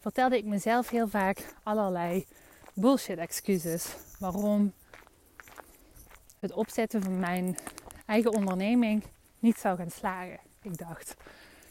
vertelde 0.00 0.36
ik 0.36 0.44
mezelf 0.44 0.88
heel 0.88 1.08
vaak 1.08 1.54
allerlei 1.62 2.26
bullshit 2.74 3.18
excuses. 3.18 3.96
Waarom 4.18 4.72
het 6.38 6.52
opzetten 6.52 7.02
van 7.02 7.18
mijn 7.18 7.56
eigen 8.06 8.32
onderneming 8.32 9.02
niet 9.38 9.58
zou 9.58 9.76
gaan 9.76 9.90
slagen. 9.90 10.38
Ik 10.62 10.78
dacht, 10.78 11.14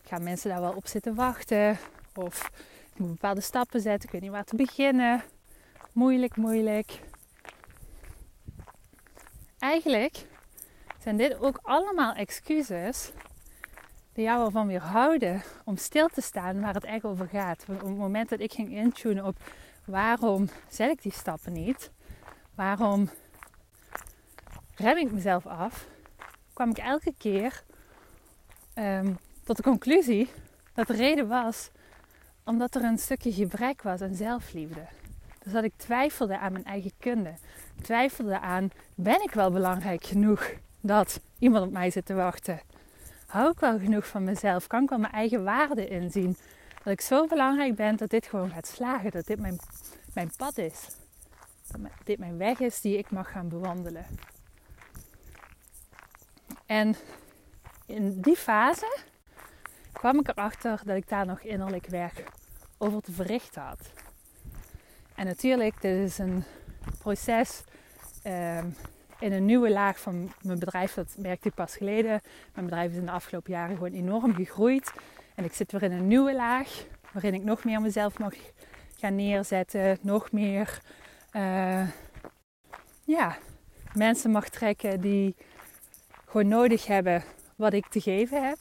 gaan 0.04 0.24
mensen 0.24 0.50
daar 0.50 0.62
wel 0.62 0.74
op 0.74 0.88
zitten 0.88 1.16
wachten? 1.16 1.78
Of 2.16 2.52
ik 2.94 3.00
moet 3.00 3.10
bepaalde 3.10 3.42
stappen 3.42 3.82
zetten, 3.82 4.06
ik 4.06 4.12
weet 4.12 4.22
niet 4.22 4.32
waar 4.32 4.44
te 4.44 4.56
beginnen. 4.56 5.24
Moeilijk, 5.92 6.36
moeilijk. 6.36 7.00
Eigenlijk 9.60 10.26
zijn 11.02 11.18
dit 11.18 11.40
ook 11.40 11.60
allemaal 11.62 12.14
excuses 12.14 13.12
jou 14.22 14.46
ervan 14.46 14.68
weer 14.68 14.82
houden 14.82 15.42
om 15.66 15.78
stil 15.78 16.08
te 16.08 16.22
staan 16.22 16.62
waar 16.62 16.74
het 16.74 16.84
echt 16.84 17.04
over 17.04 17.28
gaat. 17.28 17.66
Op 17.70 17.82
het 17.82 17.98
moment 17.98 18.30
dat 18.30 18.40
ik 18.40 18.54
ging 18.54 18.72
intunen 18.72 19.26
op 19.26 19.36
waarom 19.86 20.50
zet 20.70 20.92
ik 20.92 21.02
die 21.02 21.12
stappen 21.12 21.54
niet, 21.54 21.92
waarom 22.56 23.10
rem 24.76 24.98
ik 24.98 25.12
mezelf 25.12 25.48
af, 25.48 25.88
kwam 26.54 26.70
ik 26.70 26.78
elke 26.78 27.14
keer 27.18 27.64
um, 28.76 29.18
tot 29.44 29.58
de 29.58 29.64
conclusie 29.64 30.30
dat 30.74 30.88
de 30.88 30.94
reden 30.94 31.28
was 31.28 31.70
omdat 32.44 32.76
er 32.76 32.84
een 32.84 32.98
stukje 32.98 33.32
gebrek 33.32 33.82
was 33.82 34.02
aan 34.02 34.16
zelfliefde. 34.16 34.88
Dus 35.44 35.54
dat 35.54 35.64
ik 35.64 35.74
twijfelde 35.76 36.38
aan 36.38 36.52
mijn 36.52 36.66
eigen 36.66 36.92
kunde. 37.00 37.34
Twijfelde 37.82 38.40
aan, 38.40 38.70
ben 38.96 39.22
ik 39.24 39.32
wel 39.32 39.52
belangrijk 39.52 40.06
genoeg 40.06 40.52
dat 40.82 41.20
iemand 41.40 41.66
op 41.66 41.72
mij 41.72 41.90
zit 41.90 42.06
te 42.06 42.14
wachten? 42.14 42.62
Hou 43.30 43.52
ik 43.52 43.60
wel 43.60 43.80
genoeg 43.80 44.08
van 44.08 44.24
mezelf? 44.24 44.68
Kan 44.68 44.84
ik 44.84 44.90
wel 44.90 44.98
mijn 44.98 45.14
eigen 45.14 45.44
waarde 45.44 45.88
inzien? 45.88 46.38
Dat 46.84 46.94
ik 46.94 47.02
zo 47.02 47.28
belangrijk 47.28 47.76
ben 47.76 47.96
dat 47.96 48.10
dit 48.10 48.26
gewoon 48.26 48.50
gaat 48.50 48.68
slagen. 48.68 49.12
Dat 49.12 49.26
dit 49.26 49.40
mijn, 49.40 49.58
mijn 50.14 50.32
pad 50.38 50.58
is. 50.58 50.88
Dat 51.68 51.92
dit 52.04 52.20
mijn 52.20 52.38
weg 52.38 52.60
is 52.60 52.82
die 52.82 52.98
ik 52.98 53.12
mag 53.12 53.32
gaan 53.32 53.50
bewandelen. 53.50 54.06
En 56.66 56.96
in 57.86 58.22
die 58.22 58.36
fase 58.36 58.98
kwam 59.92 60.20
ik 60.20 60.28
erachter 60.28 60.82
dat 60.86 60.96
ik 60.96 61.10
daar 61.10 61.26
nog 61.26 61.40
innerlijk 61.40 61.88
werk 61.88 62.24
over 62.78 63.02
te 63.02 63.12
verrichten 63.12 63.62
had. 63.62 63.92
En 65.16 65.26
natuurlijk, 65.26 65.82
dit 65.82 65.98
is 65.98 66.18
een 66.18 66.44
proces 67.00 67.64
um, 68.24 68.76
in 69.20 69.34
een 69.34 69.46
nieuwe 69.46 69.72
laag 69.72 70.00
van 70.00 70.32
mijn 70.42 70.60
bedrijf. 70.60 70.94
Dat 70.94 71.16
merkte 71.18 71.48
ik 71.48 71.54
pas 71.54 71.76
geleden. 71.76 72.22
Mijn 72.54 72.66
bedrijf 72.66 72.92
is 72.92 72.98
in 72.98 73.06
de 73.06 73.12
afgelopen 73.12 73.52
jaren 73.52 73.76
gewoon 73.76 73.94
enorm 73.94 74.34
gegroeid. 74.36 74.92
En 75.36 75.44
ik 75.44 75.54
zit 75.54 75.72
weer 75.72 75.84
in 75.84 75.92
een 75.92 76.08
nieuwe 76.08 76.36
laag 76.36 76.86
waarin 77.12 77.34
ik 77.34 77.44
nog 77.44 77.64
meer 77.64 77.82
mezelf 77.82 78.20
mag 78.20 78.34
gaan 78.98 79.16
neerzetten. 79.16 79.98
Nog 80.02 80.32
meer 80.32 80.82
uh, 81.34 81.88
ja, 83.04 83.38
mensen 83.94 84.32
mag 84.32 84.50
trekken 84.50 85.02
die 85.02 85.36
gewoon 86.26 86.48
nodig 86.48 86.86
hebben 86.86 87.24
wat 87.56 87.74
ik 87.74 87.88
te 87.88 88.02
geven 88.02 88.48
heb. 88.48 88.58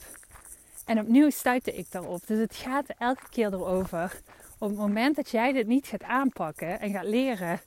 En 0.87 1.01
opnieuw 1.01 1.31
stuitte 1.31 1.75
ik 1.75 1.91
daarop. 1.91 2.27
Dus 2.27 2.39
het 2.39 2.57
gaat 2.57 2.87
elke 2.99 3.29
keer 3.31 3.53
erover. 3.53 4.21
Op 4.59 4.69
het 4.69 4.79
moment 4.79 5.17
dat 5.17 5.31
jij 5.31 5.53
dit 5.53 5.67
niet 5.67 5.87
gaat 5.87 6.03
aanpakken 6.03 6.81
en 6.81 6.91
gaat 6.91 7.05
leren 7.05 7.61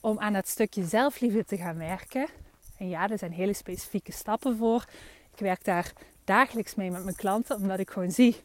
om 0.00 0.18
aan 0.18 0.32
dat 0.32 0.48
stukje 0.48 0.84
zelfliefde 0.84 1.44
te 1.44 1.56
gaan 1.56 1.78
werken. 1.78 2.28
En 2.76 2.88
ja, 2.88 3.08
er 3.08 3.18
zijn 3.18 3.32
hele 3.32 3.52
specifieke 3.52 4.12
stappen 4.12 4.56
voor. 4.56 4.84
Ik 5.32 5.38
werk 5.38 5.64
daar 5.64 5.92
dagelijks 6.24 6.74
mee 6.74 6.90
met 6.90 7.04
mijn 7.04 7.16
klanten, 7.16 7.56
omdat 7.56 7.78
ik 7.78 7.90
gewoon 7.90 8.10
zie 8.10 8.36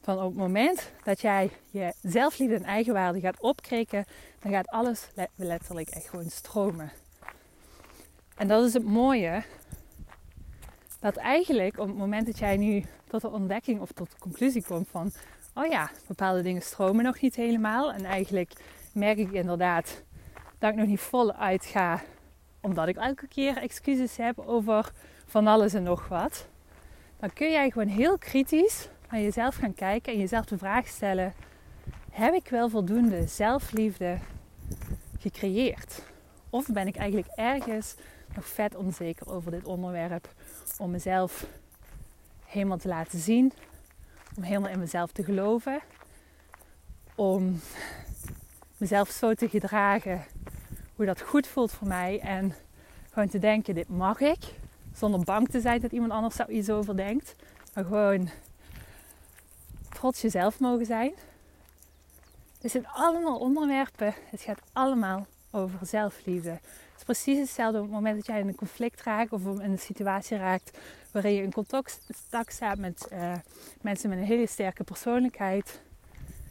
van 0.00 0.18
op 0.18 0.28
het 0.28 0.38
moment 0.38 0.92
dat 1.04 1.20
jij 1.20 1.50
je 1.70 1.92
zelfliefde 2.02 2.54
en 2.54 2.64
eigenwaarde 2.64 3.20
gaat 3.20 3.40
opkrikken, 3.40 4.04
dan 4.38 4.52
gaat 4.52 4.68
alles 4.68 5.08
letterlijk 5.36 5.88
echt 5.88 6.08
gewoon 6.08 6.30
stromen. 6.30 6.92
En 8.36 8.48
dat 8.48 8.64
is 8.64 8.72
het 8.72 8.84
mooie 8.84 9.42
dat 11.00 11.16
eigenlijk 11.16 11.78
op 11.78 11.86
het 11.86 11.96
moment 11.96 12.26
dat 12.26 12.38
jij 12.38 12.56
nu 12.56 12.84
tot 13.08 13.20
de 13.20 13.30
ontdekking 13.30 13.80
of 13.80 13.92
tot 13.92 14.10
de 14.10 14.18
conclusie 14.18 14.64
komt 14.64 14.88
van 14.88 15.12
oh 15.54 15.66
ja, 15.66 15.90
bepaalde 16.06 16.42
dingen 16.42 16.62
stromen 16.62 17.04
nog 17.04 17.20
niet 17.20 17.36
helemaal. 17.36 17.92
En 17.92 18.04
eigenlijk 18.04 18.52
merk 18.92 19.18
ik 19.18 19.32
inderdaad 19.32 20.02
dat 20.62 20.70
ik 20.70 20.76
nog 20.76 20.86
niet 20.86 21.00
voluit 21.00 21.64
ga, 21.64 22.00
omdat 22.60 22.88
ik 22.88 22.96
elke 22.96 23.26
keer 23.28 23.56
excuses 23.56 24.16
heb 24.16 24.38
over 24.38 24.92
van 25.26 25.46
alles 25.46 25.74
en 25.74 25.82
nog 25.82 26.08
wat. 26.08 26.46
Dan 27.18 27.32
kun 27.32 27.50
jij 27.50 27.70
gewoon 27.70 27.88
heel 27.88 28.18
kritisch 28.18 28.88
naar 29.10 29.20
jezelf 29.20 29.54
gaan 29.54 29.74
kijken 29.74 30.12
en 30.12 30.18
jezelf 30.18 30.44
de 30.44 30.58
vraag 30.58 30.86
stellen: 30.86 31.34
heb 32.10 32.34
ik 32.34 32.48
wel 32.48 32.68
voldoende 32.68 33.26
zelfliefde 33.26 34.18
gecreëerd? 35.18 36.02
Of 36.50 36.66
ben 36.66 36.86
ik 36.86 36.96
eigenlijk 36.96 37.32
ergens 37.34 37.94
nog 38.34 38.46
vet 38.46 38.74
onzeker 38.74 39.32
over 39.32 39.50
dit 39.50 39.64
onderwerp 39.64 40.34
om 40.78 40.90
mezelf 40.90 41.46
helemaal 42.44 42.78
te 42.78 42.88
laten 42.88 43.18
zien, 43.18 43.52
om 44.36 44.42
helemaal 44.42 44.70
in 44.70 44.78
mezelf 44.78 45.12
te 45.12 45.24
geloven, 45.24 45.80
om 47.14 47.60
mezelf 48.76 49.08
zo 49.08 49.34
te 49.34 49.48
gedragen 49.48 50.24
hoe 51.02 51.14
dat 51.14 51.28
goed 51.28 51.46
voelt 51.46 51.72
voor 51.72 51.88
mij 51.88 52.20
en 52.20 52.54
gewoon 53.10 53.28
te 53.28 53.38
denken: 53.38 53.74
dit 53.74 53.88
mag 53.88 54.20
ik, 54.20 54.38
zonder 54.94 55.20
bang 55.20 55.48
te 55.48 55.60
zijn 55.60 55.80
dat 55.80 55.92
iemand 55.92 56.12
anders 56.12 56.38
iets 56.48 56.70
over 56.70 56.96
denkt, 56.96 57.34
maar 57.74 57.84
gewoon 57.84 58.28
trots 59.88 60.20
jezelf 60.20 60.60
mogen 60.60 60.86
zijn. 60.86 61.12
Het 62.60 62.70
zijn 62.70 62.86
allemaal 62.88 63.38
onderwerpen. 63.38 64.14
Het 64.30 64.40
gaat 64.40 64.60
allemaal 64.72 65.26
over 65.50 65.86
zelfliefde. 65.86 66.50
Het 66.50 66.96
is 66.96 67.04
precies 67.04 67.38
hetzelfde 67.38 67.78
op 67.78 67.84
het 67.84 67.92
moment 67.92 68.16
dat 68.16 68.26
jij 68.26 68.40
in 68.40 68.48
een 68.48 68.54
conflict 68.54 69.02
raakt 69.02 69.32
of 69.32 69.44
in 69.44 69.70
een 69.70 69.78
situatie 69.78 70.36
raakt 70.36 70.78
waarin 71.12 71.34
je 71.34 71.42
in 71.42 71.52
contact 71.52 72.00
staat 72.46 72.78
met 72.78 73.08
uh, 73.12 73.34
mensen 73.80 74.08
met 74.08 74.18
een 74.18 74.24
hele 74.24 74.46
sterke 74.46 74.84
persoonlijkheid. 74.84 75.80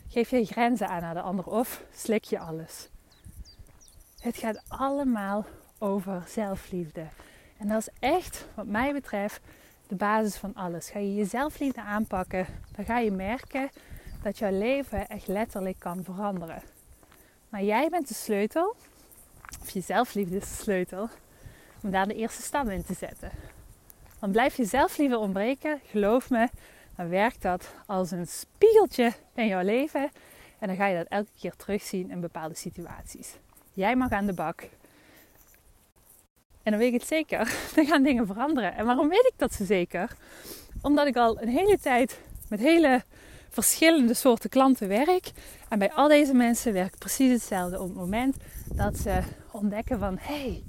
Geef 0.09 0.29
je 0.29 0.45
grenzen 0.45 0.87
aan 0.87 1.01
naar 1.01 1.13
de 1.13 1.21
ander 1.21 1.45
of 1.45 1.83
slik 1.95 2.23
je 2.23 2.39
alles. 2.39 2.89
Het 4.21 4.37
gaat 4.37 4.63
allemaal 4.67 5.45
over 5.77 6.23
zelfliefde. 6.27 7.07
En 7.57 7.67
dat 7.67 7.79
is 7.79 7.89
echt, 7.99 8.47
wat 8.53 8.65
mij 8.65 8.93
betreft, 8.93 9.41
de 9.87 9.95
basis 9.95 10.35
van 10.35 10.53
alles. 10.55 10.89
Ga 10.89 10.99
je 10.99 11.15
je 11.15 11.25
zelfliefde 11.25 11.81
aanpakken, 11.81 12.45
dan 12.75 12.85
ga 12.85 12.99
je 12.99 13.11
merken 13.11 13.69
dat 14.23 14.37
jouw 14.37 14.51
leven 14.51 15.07
echt 15.07 15.27
letterlijk 15.27 15.79
kan 15.79 16.03
veranderen. 16.03 16.61
Maar 17.49 17.63
jij 17.63 17.89
bent 17.89 18.07
de 18.07 18.13
sleutel, 18.13 18.75
of 19.61 19.69
je 19.69 19.81
zelfliefde 19.81 20.35
is 20.35 20.49
de 20.49 20.63
sleutel, 20.63 21.09
om 21.83 21.91
daar 21.91 22.07
de 22.07 22.15
eerste 22.15 22.41
stap 22.41 22.69
in 22.69 22.83
te 22.83 22.93
zetten. 22.93 23.31
Want 24.19 24.31
blijf 24.31 24.57
je 24.57 24.65
zelfliefde 24.65 25.17
ontbreken, 25.17 25.79
geloof 25.85 26.29
me, 26.29 26.49
dan 26.95 27.09
werkt 27.09 27.41
dat 27.41 27.73
als 27.85 28.11
een 28.11 28.27
spiegeltje 28.27 29.13
in 29.33 29.47
jouw 29.47 29.63
leven. 29.63 30.09
En 30.59 30.67
dan 30.67 30.75
ga 30.75 30.87
je 30.87 30.97
dat 30.97 31.07
elke 31.07 31.31
keer 31.39 31.55
terugzien 31.55 32.11
in 32.11 32.19
bepaalde 32.19 32.55
situaties. 32.55 33.35
Jij 33.73 33.95
mag 33.95 34.09
aan 34.09 34.25
de 34.25 34.33
bak. 34.33 34.69
En 36.63 36.71
dan 36.71 36.77
weet 36.77 36.93
ik 36.93 36.99
het 36.99 37.07
zeker, 37.07 37.53
dan 37.75 37.85
gaan 37.91 38.03
dingen 38.03 38.27
veranderen. 38.27 38.75
En 38.75 38.85
waarom 38.85 39.09
weet 39.09 39.31
ik 39.33 39.33
dat 39.37 39.53
zo 39.53 39.63
zeker? 39.63 40.15
Omdat 40.81 41.07
ik 41.07 41.15
al 41.15 41.41
een 41.41 41.49
hele 41.49 41.79
tijd 41.79 42.19
met 42.49 42.59
hele 42.59 43.03
verschillende 43.49 44.13
soorten 44.13 44.49
klanten 44.49 44.87
werk. 44.87 45.31
En 45.69 45.79
bij 45.79 45.91
al 45.91 46.07
deze 46.07 46.33
mensen 46.33 46.73
werkt 46.73 46.99
precies 46.99 47.31
hetzelfde 47.31 47.79
op 47.79 47.87
het 47.87 47.97
moment 47.97 48.37
dat 48.73 48.97
ze 48.97 49.21
ontdekken 49.51 49.99
van 49.99 50.17
hé, 50.19 50.33
hey, 50.33 50.63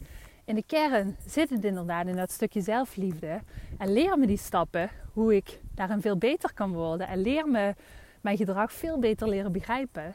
in 0.45 0.55
de 0.55 0.63
kern 0.67 1.17
zit 1.27 1.51
het 1.51 1.65
inderdaad 1.65 2.07
in 2.07 2.17
dat 2.17 2.31
stukje 2.31 2.61
zelfliefde. 2.61 3.41
En 3.79 3.93
leer 3.93 4.19
me 4.19 4.27
die 4.27 4.39
stappen, 4.39 4.91
hoe 5.13 5.37
ik 5.37 5.61
daarin 5.75 6.01
veel 6.01 6.17
beter 6.17 6.55
kan 6.55 6.73
worden. 6.73 7.09
En 7.09 7.19
leer 7.19 7.49
me 7.49 7.75
mijn 8.21 8.37
gedrag 8.37 8.73
veel 8.73 8.99
beter 8.99 9.29
leren 9.29 9.53
begrijpen. 9.53 10.15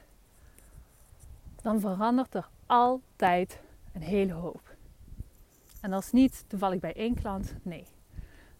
Dan 1.61 1.79
verandert 1.79 2.33
er 2.33 2.49
altijd 2.67 3.59
een 3.93 4.01
hele 4.01 4.33
hoop. 4.33 4.75
En 5.81 5.93
is 5.93 6.11
niet 6.11 6.43
toevallig 6.47 6.79
bij 6.79 6.93
één 6.93 7.15
klant, 7.15 7.55
nee. 7.61 7.85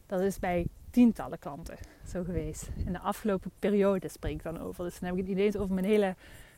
Dat 0.06 0.22
is 0.22 0.40
bij 0.40 0.68
tientallen 0.90 1.40
klanten 1.40 1.78
zo 2.08 2.24
geweest. 2.24 2.70
In 2.86 2.94
de 2.94 3.00
afgelopen 3.00 3.52
periode 3.60 4.08
spreek 4.08 4.34
ik 4.34 4.44
dan 4.44 4.60
over. 4.60 4.84
Dus 4.84 5.00
dan 5.00 5.10
heb 5.10 5.18
ik 5.18 5.28
het 5.28 5.38
eens 5.38 5.56
over 5.56 5.74
mijn 5.74 5.86
hele 5.86 6.16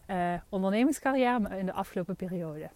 uh, 0.07 0.33
ondernemingscarrière, 0.49 1.39
maar 1.39 1.57
in 1.57 1.65
de 1.65 1.73
afgelopen 1.73 2.15
periode. 2.15 2.69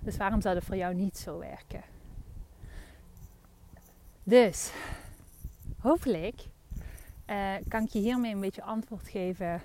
Dus 0.00 0.16
waarom 0.16 0.40
zou 0.40 0.54
dat 0.54 0.64
voor 0.64 0.76
jou 0.76 0.94
niet 0.94 1.18
zo 1.18 1.38
werken? 1.38 1.82
Dus, 4.22 4.72
hopelijk 5.78 6.44
uh, 7.26 7.54
kan 7.68 7.82
ik 7.82 7.88
je 7.88 7.98
hiermee 7.98 8.34
een 8.34 8.40
beetje 8.40 8.62
antwoord 8.62 9.08
geven 9.08 9.62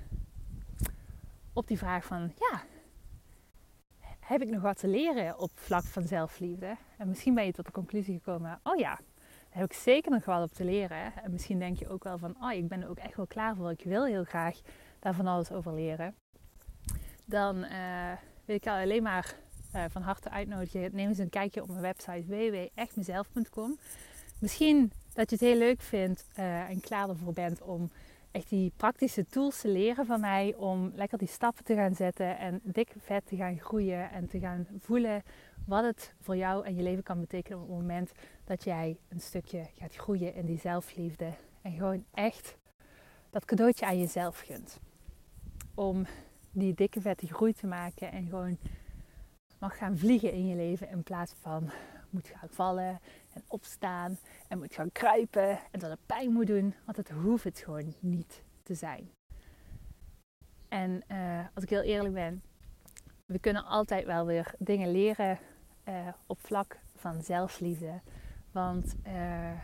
op 1.53 1.67
die 1.67 1.77
vraag 1.77 2.05
van, 2.05 2.33
ja, 2.39 2.61
heb 4.31 4.41
ik 4.41 4.49
nog 4.49 4.61
wat 4.61 4.79
te 4.79 4.87
leren 4.87 5.39
op 5.39 5.51
vlak 5.55 5.83
van 5.83 6.07
zelfliefde? 6.07 6.75
En 6.97 7.07
misschien 7.07 7.33
ben 7.33 7.45
je 7.45 7.51
tot 7.51 7.65
de 7.65 7.71
conclusie 7.71 8.17
gekomen, 8.17 8.59
oh 8.63 8.77
ja, 8.77 8.95
daar 8.95 9.59
heb 9.59 9.71
ik 9.71 9.73
zeker 9.73 10.11
nog 10.11 10.25
wel 10.25 10.43
op 10.43 10.51
te 10.51 10.63
leren. 10.63 11.13
En 11.23 11.31
misschien 11.31 11.59
denk 11.59 11.77
je 11.77 11.89
ook 11.89 12.03
wel 12.03 12.17
van, 12.17 12.35
oh, 12.41 12.51
ik 12.51 12.67
ben 12.67 12.81
er 12.81 12.89
ook 12.89 12.97
echt 12.97 13.15
wel 13.15 13.27
klaar 13.27 13.55
voor. 13.55 13.71
Ik 13.71 13.83
wil 13.83 14.05
heel 14.05 14.23
graag 14.23 14.59
daar 14.99 15.13
van 15.13 15.27
alles 15.27 15.51
over 15.51 15.73
leren. 15.73 16.15
Dan 17.25 17.55
uh, 17.63 18.11
wil 18.45 18.55
ik 18.55 18.63
jou 18.63 18.81
alleen 18.81 19.03
maar 19.03 19.35
uh, 19.75 19.83
van 19.89 20.01
harte 20.01 20.29
uitnodigen. 20.29 20.89
Neem 20.95 21.07
eens 21.07 21.17
een 21.17 21.29
kijkje 21.29 21.61
op 21.61 21.67
mijn 21.67 21.81
website 21.81 22.25
www.echtmezelf.com. 22.25 23.77
Misschien 24.39 24.91
dat 25.13 25.29
je 25.29 25.35
het 25.35 25.45
heel 25.45 25.57
leuk 25.57 25.81
vindt 25.81 26.25
uh, 26.39 26.69
en 26.69 26.79
klaar 26.79 27.09
ervoor 27.09 27.33
bent 27.33 27.61
om 27.61 27.91
echt 28.31 28.49
die 28.49 28.71
praktische 28.77 29.25
tools 29.25 29.61
te 29.61 29.67
leren 29.67 30.05
van 30.05 30.19
mij. 30.19 30.55
Om 30.55 30.91
lekker 30.95 31.17
die 31.17 31.27
stappen 31.27 31.63
te 31.63 31.75
gaan 31.75 31.95
zetten 31.95 32.37
en 32.37 32.59
dik 32.63 32.93
vet 32.97 33.25
te 33.25 33.35
gaan 33.35 33.59
groeien 33.59 34.11
en 34.11 34.27
te 34.27 34.39
gaan 34.39 34.67
voelen 34.79 35.23
wat 35.65 35.83
het 35.83 36.13
voor 36.19 36.35
jou 36.35 36.65
en 36.65 36.75
je 36.75 36.83
leven 36.83 37.03
kan 37.03 37.19
betekenen 37.19 37.59
op 37.59 37.67
het 37.67 37.77
moment 37.77 38.11
dat 38.43 38.63
jij 38.63 38.97
een 39.09 39.19
stukje 39.19 39.67
gaat 39.73 39.95
groeien 39.95 40.33
in 40.33 40.45
die 40.45 40.59
zelfliefde. 40.59 41.33
En 41.61 41.71
gewoon 41.71 42.05
echt 42.13 42.57
dat 43.29 43.45
cadeautje 43.45 43.85
aan 43.85 43.99
jezelf 43.99 44.39
gunt. 44.39 44.79
Om 45.75 46.05
die 46.51 46.73
dikke 46.73 47.01
vette 47.01 47.27
groei 47.27 47.53
te 47.53 47.67
maken 47.67 48.11
en 48.11 48.27
gewoon 48.29 48.57
mag 49.59 49.77
gaan 49.77 49.97
vliegen 49.97 50.31
in 50.31 50.47
je 50.47 50.55
leven 50.55 50.89
in 50.89 51.03
plaats 51.03 51.33
van 51.33 51.71
moet 52.09 52.27
gaan 52.27 52.49
vallen 52.49 52.99
en 53.33 53.43
opstaan 53.47 54.17
en 54.47 54.57
moet 54.57 54.73
gaan 54.73 54.91
kruipen 54.91 55.59
en 55.71 55.79
dat 55.79 55.89
het 55.89 56.05
pijn 56.05 56.31
moet 56.31 56.47
doen, 56.47 56.75
want 56.85 56.97
het 56.97 57.09
hoeft 57.09 57.43
het 57.43 57.59
gewoon 57.59 57.95
niet 57.99 58.43
te 58.63 58.73
zijn. 58.73 59.11
En 60.67 61.03
uh, 61.11 61.39
als 61.53 61.63
ik 61.63 61.69
heel 61.69 61.81
eerlijk 61.81 62.13
ben, 62.13 62.43
we 63.25 63.39
kunnen 63.39 63.65
altijd 63.65 64.05
wel 64.05 64.25
weer 64.25 64.53
dingen 64.57 64.91
leren 64.91 65.39
uh, 65.87 66.07
op 66.25 66.39
vlak 66.39 66.79
van 66.95 67.21
zelfliefde. 67.21 68.01
Want 68.51 68.95
uh, 69.07 69.59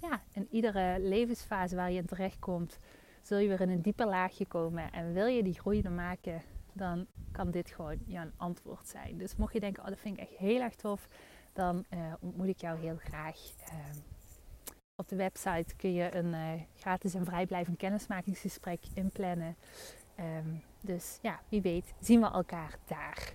ja, 0.00 0.22
in 0.32 0.48
iedere 0.50 0.96
levensfase 1.00 1.76
waar 1.76 1.90
je 1.90 1.98
in 1.98 2.06
terecht 2.06 2.38
komt, 2.38 2.78
zul 3.22 3.38
je 3.38 3.48
weer 3.48 3.60
in 3.60 3.70
een 3.70 3.82
dieper 3.82 4.06
laagje 4.06 4.46
komen. 4.46 4.92
En 4.92 5.12
wil 5.12 5.26
je 5.26 5.42
die 5.42 5.58
groei 5.58 5.88
maken, 5.88 6.42
dan 6.72 7.06
kan 7.32 7.50
dit 7.50 7.70
gewoon 7.70 7.98
jouw 8.06 8.30
antwoord 8.36 8.88
zijn. 8.88 9.18
Dus 9.18 9.36
mocht 9.36 9.52
je 9.52 9.60
denken, 9.60 9.82
oh 9.82 9.88
dat 9.88 9.98
vind 9.98 10.16
ik 10.16 10.22
echt 10.22 10.38
heel 10.38 10.60
erg 10.60 10.74
tof, 10.74 11.08
dan 11.56 11.84
uh, 11.90 11.98
ontmoet 12.20 12.48
ik 12.48 12.60
jou 12.60 12.80
heel 12.80 12.96
graag. 12.96 13.36
Uh, 13.36 13.74
op 14.94 15.08
de 15.08 15.16
website 15.16 15.76
kun 15.76 15.92
je 15.92 16.14
een 16.14 16.32
uh, 16.32 16.62
gratis 16.76 17.14
en 17.14 17.24
vrijblijvend 17.24 17.76
kennismakingsgesprek 17.76 18.80
inplannen. 18.94 19.56
Um, 20.20 20.62
dus 20.80 21.18
ja, 21.22 21.40
wie 21.48 21.60
weet 21.60 21.94
zien 22.00 22.20
we 22.20 22.26
elkaar 22.30 22.78
daar. 22.86 23.34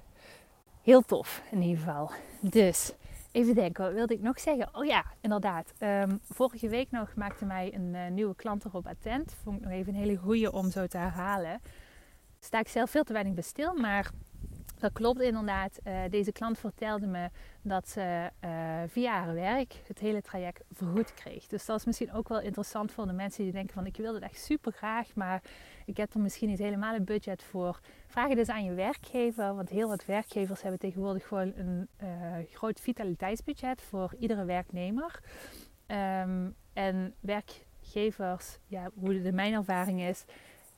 Heel 0.82 1.02
tof 1.02 1.42
in 1.52 1.62
ieder 1.62 1.84
geval. 1.84 2.12
Dus 2.42 2.94
even 3.32 3.56
denken, 3.56 3.84
wat 3.84 3.94
wilde 3.94 4.14
ik 4.14 4.22
nog 4.22 4.40
zeggen? 4.40 4.76
Oh 4.76 4.86
ja, 4.86 5.06
inderdaad. 5.20 5.74
Um, 5.80 6.20
vorige 6.24 6.70
week 6.70 6.92
nog 6.92 7.16
maakte 7.16 7.46
mij 7.46 7.74
een 7.74 7.94
uh, 7.94 8.08
nieuwe 8.08 8.36
klant 8.36 8.66
erop 8.66 8.88
attent. 8.88 9.34
Vond 9.44 9.58
ik 9.58 9.64
nog 9.64 9.74
even 9.74 9.94
een 9.94 10.00
hele 10.00 10.16
goede 10.16 10.52
om 10.52 10.72
zo 10.72 10.88
te 10.88 10.98
herhalen. 10.98 11.62
Sta 12.40 12.60
ik 12.60 12.68
zelf 12.68 12.90
veel 12.90 13.04
te 13.04 13.14
weinig 13.14 13.34
bij 13.34 13.44
stil, 13.44 13.74
maar 13.74 14.12
dat 14.82 14.92
klopt 14.92 15.22
inderdaad. 15.22 15.80
Uh, 15.84 16.02
deze 16.10 16.32
klant 16.32 16.60
vertelde 16.60 17.08
me 17.08 17.30
dat 17.62 17.90
ze 17.90 18.30
uh, 18.46 18.50
via 18.88 19.24
haar 19.24 19.34
werk 19.34 19.82
het 19.88 20.00
hele 20.00 20.22
traject 20.22 20.64
vergoed 20.72 21.14
kreeg. 21.14 21.48
Dus 21.48 21.66
dat 21.66 21.78
is 21.78 21.86
misschien 21.86 22.14
ook 22.14 22.30
wel 22.30 22.42
interessant 22.42 22.92
voor 22.92 23.06
de 23.06 23.14
mensen 23.14 23.44
die 23.44 23.52
denken 23.52 23.74
van 23.74 23.86
ik 23.86 23.98
wil 23.98 24.14
het 24.14 24.24
echt 24.24 24.40
super 24.40 24.72
graag, 24.72 25.16
maar 25.16 25.42
ik 25.86 25.98
heb 25.98 26.14
er 26.14 26.20
misschien 26.20 26.50
niet 26.50 26.60
helemaal 26.60 26.96
een 26.96 27.06
budget 27.06 27.44
voor. 27.44 27.80
Vraag 28.08 28.30
het 28.30 28.38
eens 28.38 28.50
aan 28.50 28.64
je 28.64 28.74
werkgever, 28.74 29.56
want 29.56 29.70
heel 29.70 29.88
wat 29.88 30.06
werkgevers 30.06 30.62
hebben 30.62 30.80
tegenwoordig 30.80 31.28
gewoon 31.28 31.54
een 31.56 31.88
uh, 32.04 32.08
groot 32.52 32.80
vitaliteitsbudget 32.80 33.82
voor 33.82 34.16
iedere 34.20 34.46
werknemer. 34.46 35.20
Um, 35.88 36.56
en 36.74 37.16
werkgevers, 37.20 38.58
ja, 38.68 38.90
hoe 38.94 39.22
de 39.22 39.32
mijn 39.32 39.54
ervaring 39.54 40.02
is, 40.02 40.26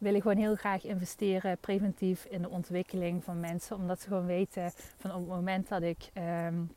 willen 0.04 0.22
gewoon 0.22 0.38
heel 0.38 0.56
graag 0.56 0.84
investeren 0.84 1.58
preventief 1.58 2.26
in 2.26 2.42
de 2.42 2.50
ontwikkeling 2.50 3.24
van 3.24 3.40
mensen. 3.40 3.76
Omdat 3.76 4.02
ze 4.02 4.08
gewoon 4.08 4.26
weten 4.26 4.72
van 4.98 5.12
op 5.12 5.20
het 5.20 5.30
moment 5.30 5.68
dat 5.68 5.82
ik 5.82 6.10
um, 6.48 6.72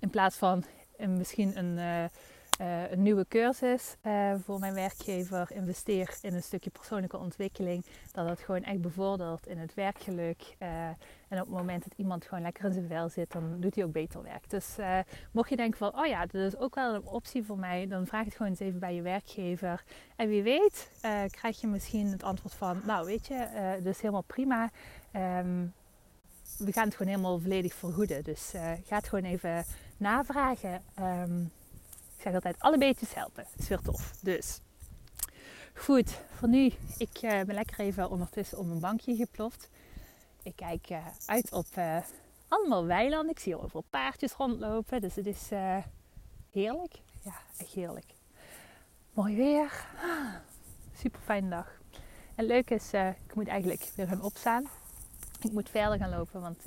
in 0.00 0.10
plaats 0.10 0.36
van 0.36 0.64
misschien 1.06 1.58
een, 1.58 1.76
uh, 1.76 2.04
eh, 2.58 2.90
een 2.90 3.02
nieuwe 3.02 3.26
cursus 3.28 3.96
uh, 4.02 4.34
voor 4.44 4.58
mijn 4.58 4.74
werkgever 4.74 5.50
investeer 5.50 6.16
in 6.22 6.34
een 6.34 6.42
stukje 6.42 6.70
persoonlijke 6.70 7.18
ontwikkeling, 7.18 7.84
dat 8.12 8.28
dat 8.28 8.40
gewoon 8.40 8.62
echt 8.62 8.80
bevordert 8.80 9.46
in 9.46 9.58
het 9.58 9.74
werkgeluk. 9.74 10.56
Uh, 10.58 10.68
en 11.28 11.40
op 11.40 11.46
het 11.46 11.48
moment 11.48 11.82
dat 11.82 11.92
iemand 11.98 12.24
gewoon 12.24 12.42
lekker 12.42 12.64
in 12.64 12.72
zijn 12.72 12.88
vel 12.88 13.08
zit, 13.08 13.32
dan 13.32 13.60
doet 13.60 13.74
hij 13.74 13.84
ook 13.84 13.92
beter 13.92 14.22
werk. 14.22 14.50
Dus 14.50 14.76
mocht 15.32 15.50
je 15.50 15.56
denken 15.56 15.78
van, 15.78 15.98
oh 15.98 16.06
ja, 16.06 16.26
dat 16.26 16.34
is 16.42 16.56
ook 16.56 16.74
wel 16.74 16.94
een 16.94 17.06
optie 17.06 17.44
voor 17.44 17.58
mij, 17.58 17.86
dan 17.86 18.06
vraag 18.06 18.24
het 18.24 18.34
gewoon 18.34 18.50
eens 18.50 18.60
even 18.60 18.80
bij 18.80 18.94
je 18.94 19.02
werkgever. 19.02 19.84
En 20.16 20.28
wie 20.28 20.42
weet, 20.42 20.90
krijg 21.30 21.60
je 21.60 21.66
misschien 21.66 22.06
het 22.06 22.22
antwoord 22.22 22.54
van, 22.54 22.80
nou 22.84 23.06
weet 23.06 23.26
je, 23.26 23.48
dat 23.82 23.94
is 23.94 24.00
helemaal 24.00 24.22
prima. 24.22 24.70
Um, 25.12 25.72
we 26.58 26.72
gaan 26.72 26.84
het 26.84 26.96
gewoon 26.96 27.12
helemaal 27.12 27.38
volledig 27.38 27.74
vergoeden. 27.74 28.24
Dus 28.24 28.52
ga 28.84 28.96
het 28.96 29.08
gewoon 29.08 29.24
even 29.24 29.64
navragen. 29.96 30.82
Um, 31.00 31.50
ik 32.18 32.24
zeg 32.24 32.34
altijd, 32.34 32.60
alle 32.60 32.78
beetjes 32.78 33.14
helpen. 33.14 33.44
Dat 33.50 33.58
is 33.58 33.68
weer 33.68 33.80
tof. 33.80 34.12
Dus, 34.22 34.60
goed. 35.74 36.10
Voor 36.10 36.48
nu, 36.48 36.72
ik 36.96 37.22
uh, 37.22 37.30
ben 37.30 37.54
lekker 37.54 37.80
even 37.80 38.10
ondertussen 38.10 38.58
op 38.58 38.70
een 38.70 38.80
bankje 38.80 39.16
geploft. 39.16 39.70
Ik 40.42 40.56
kijk 40.56 40.90
uh, 40.90 41.06
uit 41.26 41.52
op 41.52 41.66
uh, 41.78 41.98
allemaal 42.48 42.84
weilanden. 42.84 43.30
Ik 43.30 43.38
zie 43.38 43.60
overal 43.60 43.84
paardjes 43.90 44.32
rondlopen. 44.32 45.00
Dus 45.00 45.14
het 45.14 45.26
is 45.26 45.48
heerlijk. 46.50 47.00
Ja, 47.24 47.34
echt 47.56 47.72
heerlijk. 47.72 48.14
Mooi 49.12 49.36
weer. 49.36 49.86
Super 50.94 51.20
fijne 51.20 51.48
dag. 51.48 51.80
En 52.34 52.44
leuk 52.44 52.70
is, 52.70 52.92
ik 52.92 53.34
moet 53.34 53.48
eigenlijk 53.48 53.92
weer 53.96 54.06
gaan 54.06 54.22
opstaan. 54.22 54.68
Ik 55.40 55.52
moet 55.52 55.68
verder 55.68 55.98
gaan 55.98 56.10
lopen, 56.10 56.40
want 56.40 56.62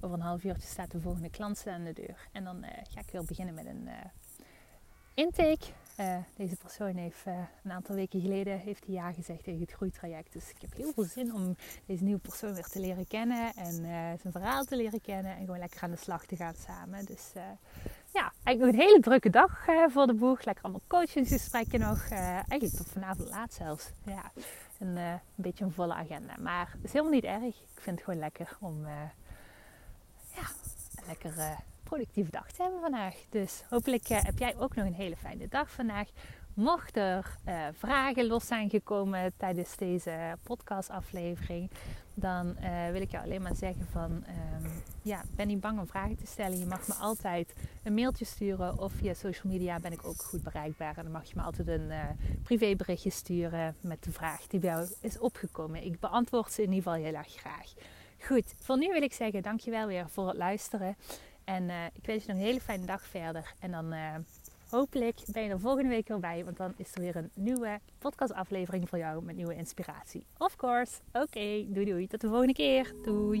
over 0.00 0.16
een 0.16 0.24
half 0.24 0.44
uurtje 0.44 0.68
staat 0.68 0.90
de 0.90 1.00
volgende 1.00 1.30
klant 1.30 1.66
aan 1.66 1.84
de 1.84 1.92
deur. 1.92 2.28
En 2.32 2.44
dan 2.44 2.64
ga 2.88 3.00
ik 3.00 3.10
weer 3.10 3.24
beginnen 3.24 3.54
met 3.54 3.66
een 3.66 3.88
intake. 5.14 5.66
Uh, 6.00 6.16
deze 6.36 6.56
persoon 6.56 6.96
heeft 6.96 7.26
uh, 7.26 7.34
een 7.64 7.72
aantal 7.72 7.94
weken 7.94 8.20
geleden 8.20 8.58
heeft 8.58 8.84
hij 8.86 8.94
ja 8.94 9.12
gezegd 9.12 9.44
tegen 9.44 9.60
het 9.60 9.72
groeitraject. 9.72 10.32
Dus 10.32 10.50
ik 10.50 10.56
heb 10.60 10.74
heel 10.74 10.92
veel 10.92 11.04
zin 11.04 11.34
om 11.34 11.56
deze 11.86 12.04
nieuwe 12.04 12.20
persoon 12.20 12.54
weer 12.54 12.66
te 12.66 12.80
leren 12.80 13.06
kennen 13.06 13.52
en 13.54 13.74
uh, 13.74 13.90
zijn 14.20 14.32
verhaal 14.32 14.64
te 14.64 14.76
leren 14.76 15.00
kennen 15.00 15.36
en 15.36 15.40
gewoon 15.44 15.58
lekker 15.58 15.82
aan 15.82 15.90
de 15.90 15.96
slag 15.96 16.26
te 16.26 16.36
gaan 16.36 16.54
samen. 16.54 17.04
Dus 17.04 17.32
ja, 18.12 18.32
eigenlijk 18.42 18.58
nog 18.58 18.68
een 18.68 18.88
hele 18.88 19.00
drukke 19.00 19.30
dag 19.30 19.66
voor 19.88 20.06
de 20.06 20.14
boeg. 20.14 20.44
Lekker 20.44 20.64
allemaal 20.64 20.82
coachingsgesprekken 20.86 21.80
nog. 21.80 22.10
eigenlijk 22.10 22.76
tot 22.76 22.88
vanavond 22.88 23.28
laat 23.28 23.52
zelfs. 23.52 23.90
Ja, 24.04 24.30
een, 24.78 24.96
een 24.96 25.20
beetje 25.34 25.64
een 25.64 25.72
volle 25.72 25.94
agenda. 25.94 26.34
Maar 26.40 26.70
het 26.72 26.84
is 26.84 26.92
helemaal 26.92 27.12
niet 27.12 27.24
erg. 27.24 27.44
Ik 27.44 27.80
vind 27.80 27.96
het 27.96 28.04
gewoon 28.04 28.20
lekker 28.20 28.56
om 28.60 28.86
ja, 30.34 30.46
lekker 31.06 31.34
productieve 31.92 32.30
dag 32.30 32.52
te 32.52 32.62
hebben 32.62 32.80
vandaag. 32.80 33.14
Dus 33.28 33.62
hopelijk 33.68 34.10
uh, 34.10 34.22
heb 34.22 34.38
jij 34.38 34.56
ook 34.58 34.74
nog 34.74 34.86
een 34.86 34.94
hele 34.94 35.16
fijne 35.16 35.48
dag 35.48 35.70
vandaag. 35.70 36.08
Mocht 36.54 36.96
er 36.96 37.36
uh, 37.48 37.66
vragen 37.72 38.26
los 38.26 38.46
zijn 38.46 38.70
gekomen 38.70 39.32
tijdens 39.36 39.76
deze 39.76 40.36
podcastaflevering, 40.42 41.70
dan 42.14 42.56
uh, 42.60 42.90
wil 42.90 43.00
ik 43.00 43.10
jou 43.10 43.24
alleen 43.24 43.42
maar 43.42 43.56
zeggen 43.56 43.86
van, 43.86 44.10
um, 44.10 44.70
ja, 45.02 45.22
ben 45.36 45.46
niet 45.46 45.60
bang 45.60 45.78
om 45.78 45.86
vragen 45.86 46.16
te 46.16 46.26
stellen. 46.26 46.58
Je 46.58 46.66
mag 46.66 46.88
me 46.88 46.94
altijd 46.94 47.54
een 47.82 47.94
mailtje 47.94 48.24
sturen 48.24 48.78
of 48.78 48.92
via 48.92 49.14
social 49.14 49.52
media 49.52 49.80
ben 49.80 49.92
ik 49.92 50.04
ook 50.04 50.22
goed 50.22 50.42
bereikbaar. 50.42 50.96
En 50.96 51.02
dan 51.02 51.12
mag 51.12 51.24
je 51.24 51.34
me 51.36 51.42
altijd 51.42 51.68
een 51.68 51.92
privéberichtje 52.42 53.10
sturen 53.10 53.76
met 53.80 54.04
de 54.04 54.12
vraag 54.12 54.46
die 54.46 54.60
bij 54.60 54.70
jou 54.70 54.88
is 55.00 55.18
opgekomen. 55.18 55.84
Ik 55.84 56.00
beantwoord 56.00 56.52
ze 56.52 56.62
in 56.62 56.72
ieder 56.72 56.82
geval 56.82 57.04
heel 57.04 57.14
erg 57.14 57.32
graag. 57.32 57.72
Goed, 58.18 58.54
voor 58.58 58.78
nu 58.78 58.88
wil 58.88 59.02
ik 59.02 59.12
zeggen 59.12 59.42
dankjewel 59.42 59.86
weer 59.86 60.08
voor 60.08 60.28
het 60.28 60.36
luisteren. 60.36 60.96
En 61.52 61.62
uh, 61.68 61.84
ik 61.92 62.06
wens 62.06 62.24
je 62.24 62.32
nog 62.32 62.40
een 62.40 62.46
hele 62.46 62.60
fijne 62.60 62.86
dag 62.86 63.02
verder. 63.06 63.54
En 63.58 63.70
dan 63.70 63.92
uh, 63.92 64.14
hopelijk 64.68 65.20
ben 65.32 65.42
je 65.42 65.50
er 65.50 65.60
volgende 65.60 65.88
week 65.88 66.08
weer 66.08 66.20
bij. 66.20 66.44
Want 66.44 66.56
dan 66.56 66.72
is 66.76 66.94
er 66.94 67.00
weer 67.00 67.16
een 67.16 67.30
nieuwe 67.34 67.80
podcastaflevering 67.98 68.88
voor 68.88 68.98
jou 68.98 69.24
met 69.24 69.36
nieuwe 69.36 69.54
inspiratie. 69.54 70.26
Of 70.38 70.56
course. 70.56 70.92
Oké, 71.12 71.64
doei 71.68 71.84
doei. 71.84 72.06
Tot 72.06 72.20
de 72.20 72.28
volgende 72.28 72.52
keer. 72.52 72.94
Doei. 73.02 73.40